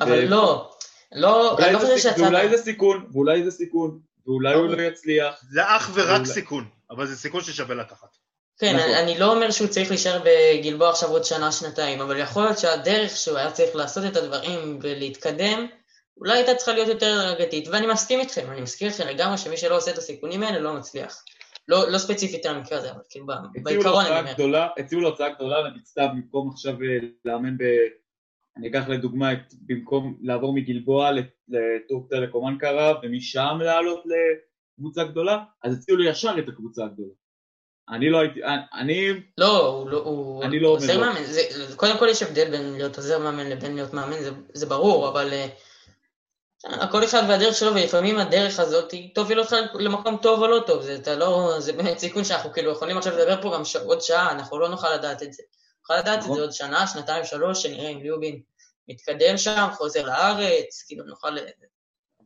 [0.00, 0.24] אבל.
[0.24, 0.70] לא,
[1.12, 2.22] לא, אני לא חושב שיצא...
[2.22, 5.44] ואולי זה סיכון, ואולי זה סיכון, ואולי הוא לא יצליח.
[5.50, 8.16] זה אך ורק סיכון, אבל זה סיכון ששווה לקחת.
[8.58, 8.90] כן, נכון.
[8.90, 13.16] אני לא אומר שהוא צריך להישאר בגלבוע עכשיו עוד שנה, שנתיים, אבל יכול להיות שהדרך
[13.16, 15.66] שהוא היה צריך לעשות את הדברים ולהתקדם,
[16.16, 19.76] אולי הייתה צריכה להיות יותר הדרגתית, ואני מסכים איתכם, אני מסכים איתכם לגמרי שמי שלא
[19.76, 21.24] עושה את הסיכונים האלה לא מצליח.
[21.68, 23.26] לא, לא ספציפית על המקרה הזה, אבל כאילו
[23.62, 24.32] בעיקרון אני אומר.
[24.32, 27.62] גדולה, הציעו לו הצעה גדולה, סתם במקום עכשיו אה, לאמן ב...
[28.56, 31.10] אני אקח לדוגמה את, במקום לעבור מגלבוע
[31.48, 34.04] לטורק טלקום אנקרה ומשם לעלות
[34.78, 37.12] לקבוצה גדולה, אז הציעו לי ישר את הקבוצה הגדולה.
[37.90, 38.40] אני לא הייתי,
[38.74, 39.08] אני...
[39.38, 40.44] לא, הוא לא, הוא...
[40.44, 41.42] אני לא עוזר מאמן, זה,
[41.76, 45.30] קודם כל יש הבדל בין להיות עוזר מאמן לבין להיות מאמן, זה, זה ברור, אבל
[45.32, 45.50] uh,
[46.64, 50.82] הכל אחד והדרך שלו, ולפעמים הדרך הזאת היא תוביל אותך למקום טוב או לא טוב,
[50.82, 53.76] זה, אתה לא, זה באמת סיכון שאנחנו כאילו יכולים עכשיו לדבר פה גם ש...
[53.76, 55.42] עוד שעה, אנחנו לא נוכל לדעת את זה.
[55.82, 56.40] נוכל לדעת את זה נכון.
[56.40, 58.40] עוד שנה, שנתיים, שלוש, שנראה אם ליובין
[58.88, 61.28] מתקדם שם, חוזר לארץ, כאילו נוכל...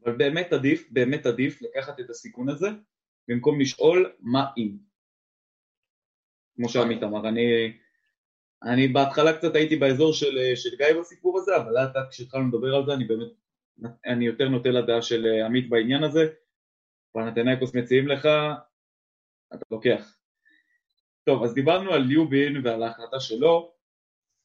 [0.04, 2.68] אבל באמת עדיף, באמת עדיף לקחת את הסיכון הזה,
[3.28, 4.91] במקום לשאול מה אם.
[6.56, 7.72] כמו שעמית אמר, אני,
[8.62, 12.74] אני בהתחלה קצת הייתי באזור של, של גיא בסיפור הזה, אבל לאט לאט כשהתחלנו לדבר
[12.74, 13.28] על זה אני באמת
[14.06, 16.28] אני יותר נוטה לדעה של אה, עמית בעניין הזה,
[17.12, 18.28] פנתנאיקוס מציעים לך,
[19.54, 20.16] אתה לוקח.
[21.24, 23.72] טוב, אז דיברנו על ליובין ועל ההחלטה שלו,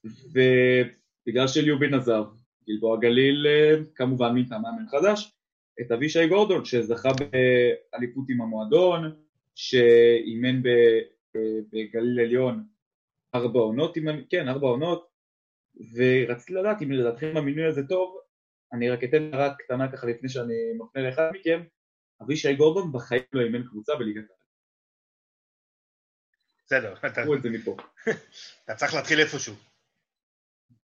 [0.03, 2.23] ובגלל שליובין עזב,
[2.67, 5.33] גלבוע גליל אה, כמובן מינתה מאמן חדש,
[5.81, 9.15] את אבישי גורדון שזכה באליפות עם המועדון,
[9.55, 10.61] שאימן
[11.71, 12.67] בגליל עליון
[13.35, 13.97] ארבע עונות,
[14.29, 15.07] כן ארבע עונות,
[15.75, 18.17] ורציתי לדעת אם לדעתכם המינוי הזה טוב,
[18.73, 21.63] אני רק אתן הערה קטנה ככה לפני שאני מפנה לאחד מכם,
[22.21, 24.37] אבישי גורדון בחיים לא אימן קבוצה בליגת העל.
[26.65, 27.23] בסדר, אתה...
[27.37, 27.77] את זה מפה.
[28.65, 29.55] אתה צריך להתחיל איפשהו.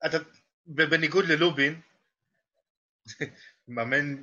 [0.06, 0.16] אתה,
[0.66, 1.80] בניגוד ללובין,
[3.68, 4.22] מאמן,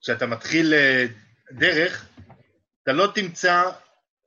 [0.00, 1.04] כשאתה מתחיל אה,
[1.52, 2.08] דרך,
[2.82, 3.62] אתה לא תמצא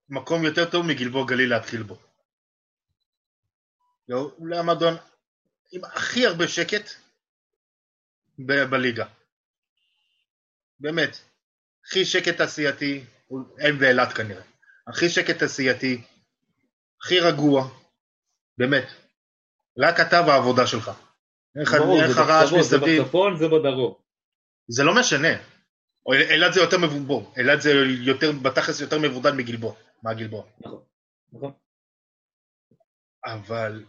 [0.10, 1.98] מקום יותר טוב מגלבוע גליל להתחיל בו.
[4.08, 4.94] לא, אולי המועדון
[5.72, 6.90] עם הכי הרבה שקט
[8.40, 9.06] ב- בליגה.
[10.80, 11.18] באמת.
[11.86, 13.04] הכי שקט תעשייתי,
[13.60, 14.44] הם ואילת כנראה.
[14.88, 16.02] הכי שקט תעשייתי,
[17.02, 17.70] הכי רגוע,
[18.58, 18.88] באמת.
[19.78, 20.92] רק אתה והעבודה שלך.
[21.62, 21.74] איך
[22.18, 22.64] הרעש מסביב.
[22.98, 23.94] זה בצפון, זה בדרום.
[24.68, 25.28] זה לא משנה.
[26.12, 30.44] אילת זה יותר מבודד, אילת זה יותר, בתכלס יותר מבודד מגלבוע, מהגלבוע.
[30.60, 30.82] נכון,
[31.34, 31.52] נכון.
[33.26, 33.84] אבל...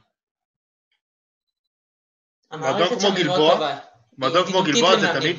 [3.16, 3.78] היא מאוד טובה.
[4.18, 5.36] מועדון כמו גלבוע זה תמיד...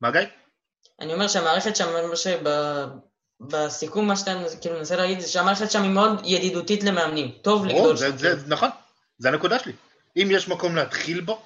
[0.00, 0.20] מה גיא?
[1.00, 5.90] אני אומר שהמערכת שם, מה שבסיכום מה שאתה כאילו מנסה להגיד, זה שהמערכת שם היא
[5.90, 7.30] מאוד ידידותית למאמנים.
[7.42, 8.16] טוב לגדול שם.
[8.16, 8.68] זה, נכון,
[9.18, 9.72] זה הנקודה שלי.
[10.16, 11.42] אם יש מקום להתחיל בו,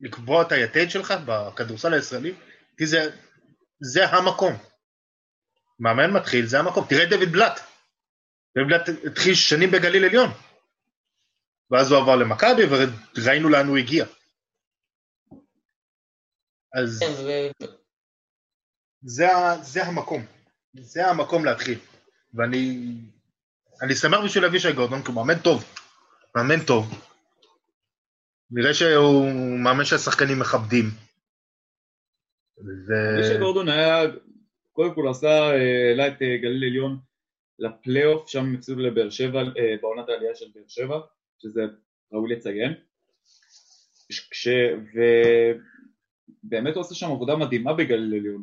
[0.00, 2.34] לקבוע את היתד שלך בכדורסל הישראלי,
[2.78, 3.10] כי זה,
[3.80, 4.52] זה המקום.
[5.80, 6.84] מאמן מתחיל, זה המקום.
[6.88, 7.60] תראה את דוד בלאט.
[8.56, 10.30] דוד בלאט התחיל שנים בגליל עליון.
[11.70, 12.62] ואז הוא עבר למכבי
[13.16, 14.04] וראינו לאן הוא הגיע.
[16.74, 17.66] אז כן.
[19.02, 19.26] זה,
[19.62, 20.26] זה המקום.
[20.74, 21.78] זה המקום להתחיל.
[22.34, 22.92] ואני
[23.82, 25.64] אני שמח בשביל אבישי גורדון, כי הוא מאמן טוב.
[26.36, 27.06] מאמן טוב.
[28.50, 30.84] נראה שהוא מאמן שהשחקנים מכבדים.
[32.58, 33.18] ו...
[33.18, 34.02] אבישי גורדון היה,
[34.76, 36.98] קודם כל עשה, העלה את אה, גליל עליון
[37.58, 41.00] לפלייאוף, שם הם הפסידו לבאר שבע, אה, בעונת העלייה של באר שבע,
[41.38, 41.60] שזה
[42.12, 42.72] ראוי לציין.
[44.30, 44.48] כש...
[46.44, 48.42] ובאמת הוא עושה שם עבודה מדהימה בגליל עליון.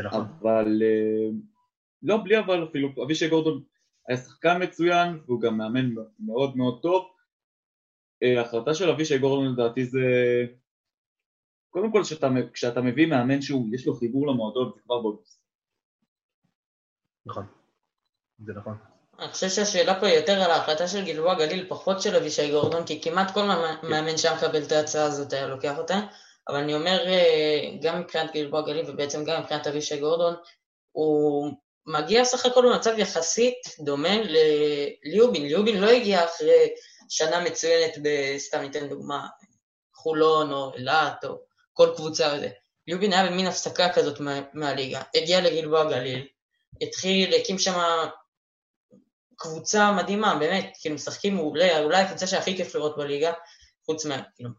[0.00, 0.20] נכון.
[0.40, 1.28] אבל אה,
[2.02, 3.62] לא בלי אבל אפילו, אבישי גורדון
[4.08, 7.10] היה שחקן מצוין והוא גם מאמן מאוד מאוד טוב.
[8.22, 10.00] אה, ההחלטה של אבישי גורדון לדעתי זה
[11.74, 15.38] קודם כל שאתה, כשאתה מביא מאמן שהוא, יש לו חיבור למועדון זה כבר בונוס.
[17.26, 17.46] נכון,
[18.38, 18.76] זה נכון.
[19.18, 22.86] אני חושב שהשאלה פה היא יותר על ההחלטה של גלבוע גליל, פחות של אבישי גורדון,
[22.86, 23.88] כי כמעט כל כן.
[23.88, 26.00] מאמן שם מקבל את ההצעה הזאת היה לוקח אותה.
[26.48, 30.34] אבל אני אומר, אה, גם מבחינת גלבוע גליל ובעצם גם מבחינת אבישי גורדון,
[30.92, 31.50] הוא
[31.86, 35.42] מגיע סך הכל במצב יחסית דומה לליובין.
[35.42, 36.68] ליובין לא הגיע אחרי
[37.08, 37.92] שנה מצוינת,
[38.38, 39.26] סתם ניתן דוגמה,
[39.94, 42.48] חולון או אילת או כל קבוצה וזה.
[42.86, 46.26] ליובין היה במין הפסקה כזאת מה, מהליגה, הגיע לגלבוע גליל,
[46.82, 47.78] התחיל, הקים שם
[49.36, 53.32] קבוצה מדהימה, באמת, כאילו משחקים מעולה, אולי הקבוצה שהכי כיף לראות בליגה,
[53.86, 54.22] חוץ מה...
[54.36, 54.50] כאילו,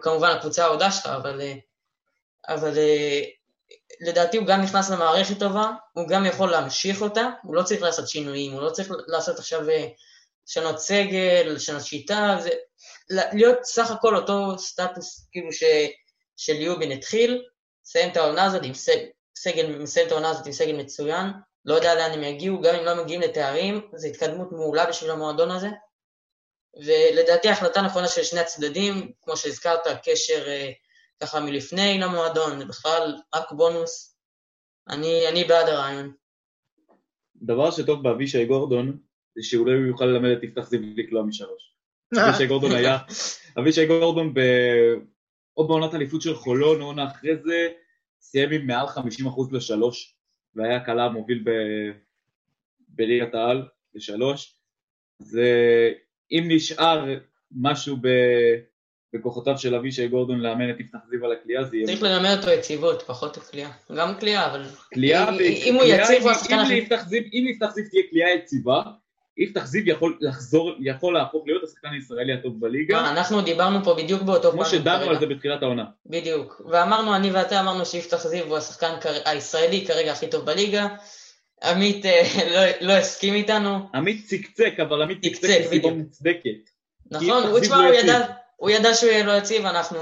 [0.00, 1.54] כמובן הקבוצה ההודה שלך, אבל, אה,
[2.48, 3.22] אבל אה,
[4.00, 8.08] לדעתי הוא גם נכנס למערכת טובה, הוא גם יכול להמשיך אותה, הוא לא צריך לעשות
[8.08, 9.88] שינויים, הוא לא צריך לעשות עכשיו אה,
[10.46, 12.50] לשנות סגל, לשנות שיטה, זה,
[13.08, 15.62] להיות סך הכל אותו סטטוס כאילו ש,
[16.36, 17.44] של יובין התחיל,
[17.86, 19.06] מסיים את העונה הזאת עם סגל,
[19.36, 21.26] סגל, מסיים את העונה הזאת עם סגל מצוין,
[21.64, 25.50] לא יודע לאן הם יגיעו, גם אם לא מגיעים לתארים, זו התקדמות מעולה בשביל המועדון
[25.50, 25.68] הזה,
[26.86, 30.70] ולדעתי ההחלטה נכונה של שני הצדדים, כמו שהזכרת, קשר אה,
[31.20, 34.16] ככה מלפני למועדון, זה בכלל רק בונוס.
[34.88, 36.12] אני, אני בעד הרעיון.
[37.36, 38.98] דבר שטוב באבישי גורדון,
[39.36, 41.74] זה שאולי הוא יוכל ללמד את יפתח זיו לקלוע משלוש.
[42.16, 42.98] אבישי גורדון היה,
[43.58, 44.40] אבישי גורדון ב...
[45.56, 47.68] או בעונת אליפות של חולון, עונה אחרי זה,
[48.20, 49.00] סיים עם מעל 50%
[49.52, 50.14] לשלוש,
[50.54, 51.50] והיה קלה מוביל ב...
[52.88, 53.62] בליגת העל
[53.94, 54.56] לשלוש.
[55.18, 55.48] זה
[56.32, 57.04] אם נשאר
[57.52, 58.08] משהו ב...
[59.14, 61.86] בכוחותיו של אבישי גורדון לאמן את יפתח זיו על הכלייה, זה יהיה...
[61.86, 63.70] צריך ללמד אותו יציבות, פחות כלייה.
[63.96, 64.64] גם כלייה, אבל...
[64.94, 66.86] כלייה, אם הוא יציב, הוא השחקן הכי...
[67.32, 68.82] אם ליפתח זיו תהיה כלייה יציבה,
[69.38, 72.98] יפתח זיו יכול לחזור, יכול להפוך להיות השחקן הישראלי הטוב בליגה.
[72.98, 74.52] אה, אנחנו דיברנו פה בדיוק באותו פעם.
[74.52, 75.84] כמו שדנו על זה בתחילת העונה.
[76.06, 76.62] בדיוק.
[76.70, 80.86] ואמרנו, אני ואתה אמרנו שיפתח זיו הוא השחקן הישראלי כרגע הכי טוב בליגה.
[81.64, 82.22] עמית אה,
[82.54, 83.78] לא, לא הסכים איתנו.
[83.94, 86.70] עמית צקצק, אבל עמית צקצק בסיבה מוצדקת.
[87.10, 88.26] נכון, הוא תשמע, הוא ידע,
[88.56, 89.98] הוא ידע שהוא יהיה לא יציב, אנחנו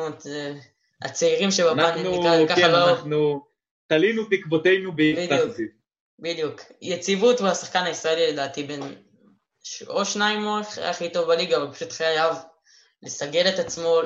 [1.02, 2.90] הצעירים שבפאנל ככה לא...
[2.90, 3.42] אנחנו
[3.86, 5.70] תלינו תקוותינו בהתפתחותית.
[6.18, 6.60] בדיוק.
[6.82, 8.80] יציבות הוא השחקן הישראלי לדעתי בין
[9.86, 12.34] או שניים או הכי טוב בליגה, אבל פשוט חייב
[13.02, 14.00] לסגל את עצמו,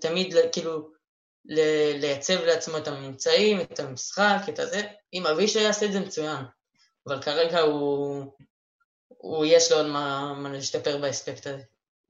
[0.00, 0.90] תמיד כאילו
[2.00, 4.82] לייצב לעצמו את הממצאים, את המשחק, את הזה.
[5.12, 6.44] אם אבישי יעשה את זה מצוין,
[7.06, 8.32] אבל כרגע הוא,
[9.08, 11.62] הוא יש לו עוד מה, מה להשתפר באספקט הזה.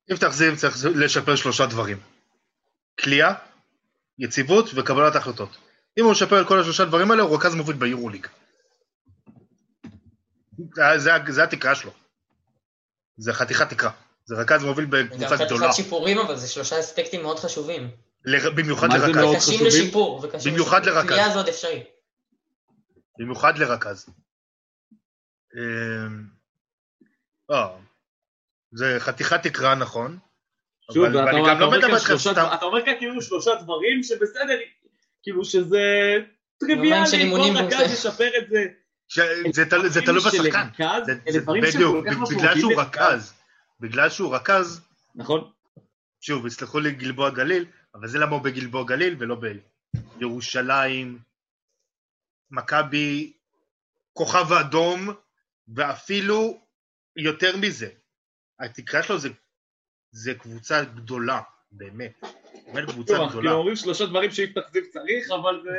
[0.09, 2.01] יפתח זיו צריך לשפר שלושה דברים.
[3.01, 3.35] כליאה,
[4.19, 5.57] יציבות וקבלת החלטות.
[5.99, 8.27] אם הוא משפר את כל השלושה דברים האלה, הוא רכז מוביל ביורוליג.
[10.75, 12.00] זה, זה, זה התקרה שלו.
[13.21, 13.91] זה חתיכת תקרה.
[14.25, 15.37] זה רכז מוביל בקבוצה גדולה.
[15.41, 17.91] גם חתיכת שיפורים, אבל זה שלושה אספקטים מאוד חשובים.
[18.57, 19.21] במיוחד מה זה לרכז.
[19.21, 19.67] מאוד חשובים.
[19.67, 20.21] לשיפור.
[20.23, 21.01] וקשים במיוחד לשיפור.
[21.03, 21.33] לרכז.
[21.33, 21.83] זה עוד אפשרי.
[23.19, 24.07] במיוחד לרכז.
[25.57, 26.25] אמ,
[27.49, 27.77] לא,
[28.73, 30.19] זה חתיכת תקרה נכון.
[30.95, 32.47] שוב, אבל- אתה ואני אומר- גם אתה לא אומר מדבר כאן איתך שלושה סתם.
[32.55, 34.59] אתה אומר כאן כאילו שלושה דברים שבסדר,
[35.23, 35.79] כאילו שזה
[36.63, 37.75] דברים של טריוויאלי, כל.
[37.77, 38.65] רכז ישפר את זה.
[39.53, 40.69] זה תל- זה תלוי בשחקן.
[41.63, 42.73] בדיוק, בגלל שהוא.
[42.81, 43.35] רכז.
[43.81, 44.81] בגלל שהוא רכז,
[45.15, 45.51] נכון?
[46.21, 49.37] שוב, יסלחו לי גלבוע גליל, אבל זה למה הוא בגלבוע גליל ולא
[50.19, 51.19] בירושלים,
[52.51, 53.33] מכבי,
[54.13, 55.09] כוכב האדום,
[55.69, 56.61] ואפילו
[57.17, 57.89] יותר מזה.
[58.61, 59.29] התקרה שלו זה,
[60.11, 61.41] זה קבוצה גדולה,
[61.73, 62.21] באמת.
[62.73, 63.53] באמת קבוצה גדולה.
[63.53, 65.79] אומרים שלושה דברים שיפתח זיו צריך, אבל זה...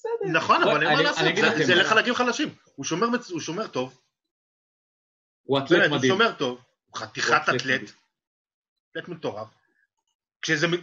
[0.00, 0.32] בסדר.
[0.32, 1.24] נכון, אבל אין מה לעשות,
[1.66, 1.74] זה-.
[1.74, 2.54] לחלקים חלשים.
[2.74, 4.00] הוא שומר מצ- הוא שומר טוב,
[5.42, 6.12] הוא אתלט באמת, הוא מדהים.
[6.12, 7.80] שומר טוב, הוא חתיכת אתלט אתלט,
[8.96, 9.14] מדהים.
[9.16, 9.48] מטורף.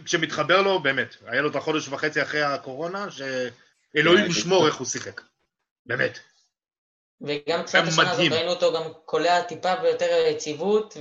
[0.04, 4.66] כשמתחבר לו, באמת, היה לו את החודש וחצי אחרי הקורונה, שאלוהים כן, ישמור כן.
[4.66, 5.20] איך הוא שיחק.
[5.86, 6.18] באמת.
[7.22, 8.32] וגם תחילת השנה הזאת.
[8.32, 10.96] ראינו אותו גם קולע טיפה ביותר יציבות,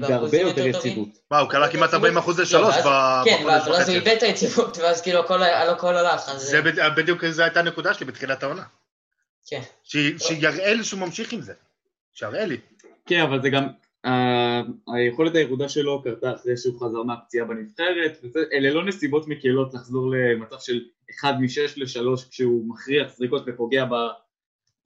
[0.00, 0.66] והרבה יותר.
[0.66, 1.08] יציבות.
[1.30, 3.94] מה, הוא קלע כמעט 40 אחוז לא, לשלוש ב- כן, בחודש אבל אז הוא וחצי.
[3.94, 6.30] איבד את היציבות, ואז כאילו הכל הלך.
[6.36, 8.62] זה בד- בדיוק זו הייתה הנקודה שלי בתחילת העונה.
[9.46, 9.60] כן.
[9.84, 11.52] ש- שיראה לי שהוא ממשיך עם זה.
[12.14, 12.56] שיראה לי.
[13.06, 13.66] כן, אבל זה גם...
[14.06, 14.60] ה-
[14.94, 18.20] היכולת הירודה שלו קרתה אחרי שהוא חזר מהפציעה בנבחרת,
[18.52, 20.80] אלה לא נסיבות מקלות לחזור למצב של
[21.20, 23.94] 1 מ-6 ל-3 כשהוא מכריח זריקות ופוגע ב...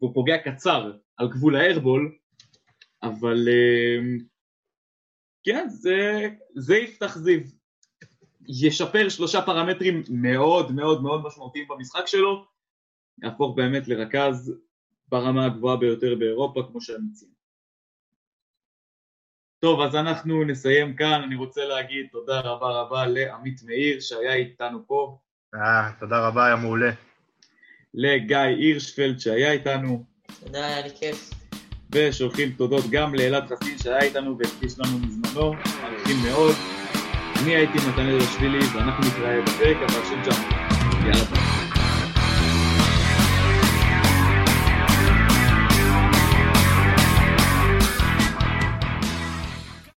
[0.04, 2.16] הוא פוגע קצר על גבול האיירבול,
[3.02, 4.18] אבל אמ,
[5.44, 7.40] כן, זה, זה יפתח זיו.
[8.48, 12.46] ישפר שלושה פרמטרים מאוד מאוד מאוד משמעותיים במשחק שלו,
[13.22, 14.54] יהפוך באמת לרכז
[15.08, 17.32] ברמה הגבוהה ביותר באירופה, כמו שאני ציין.
[19.60, 24.86] טוב, אז אנחנו נסיים כאן, אני רוצה להגיד תודה רבה רבה לעמית מאיר שהיה איתנו
[24.86, 25.18] פה,
[25.54, 26.90] אה, תודה רבה, היה מעולה.
[27.94, 30.04] לגיא הירשפלד שהיה איתנו,
[30.44, 31.30] תודה, היה לי כיף.
[31.90, 36.54] ושולחים תודות גם לאלעד חסין שהיה איתנו והקדיש לנו מזמנו, מעריכים מאוד.
[37.42, 40.52] אני הייתי מתנאל רשבילי ואנחנו נתראה בפרק הבא של ג'אמפ.
[41.04, 41.63] יאללה ביי.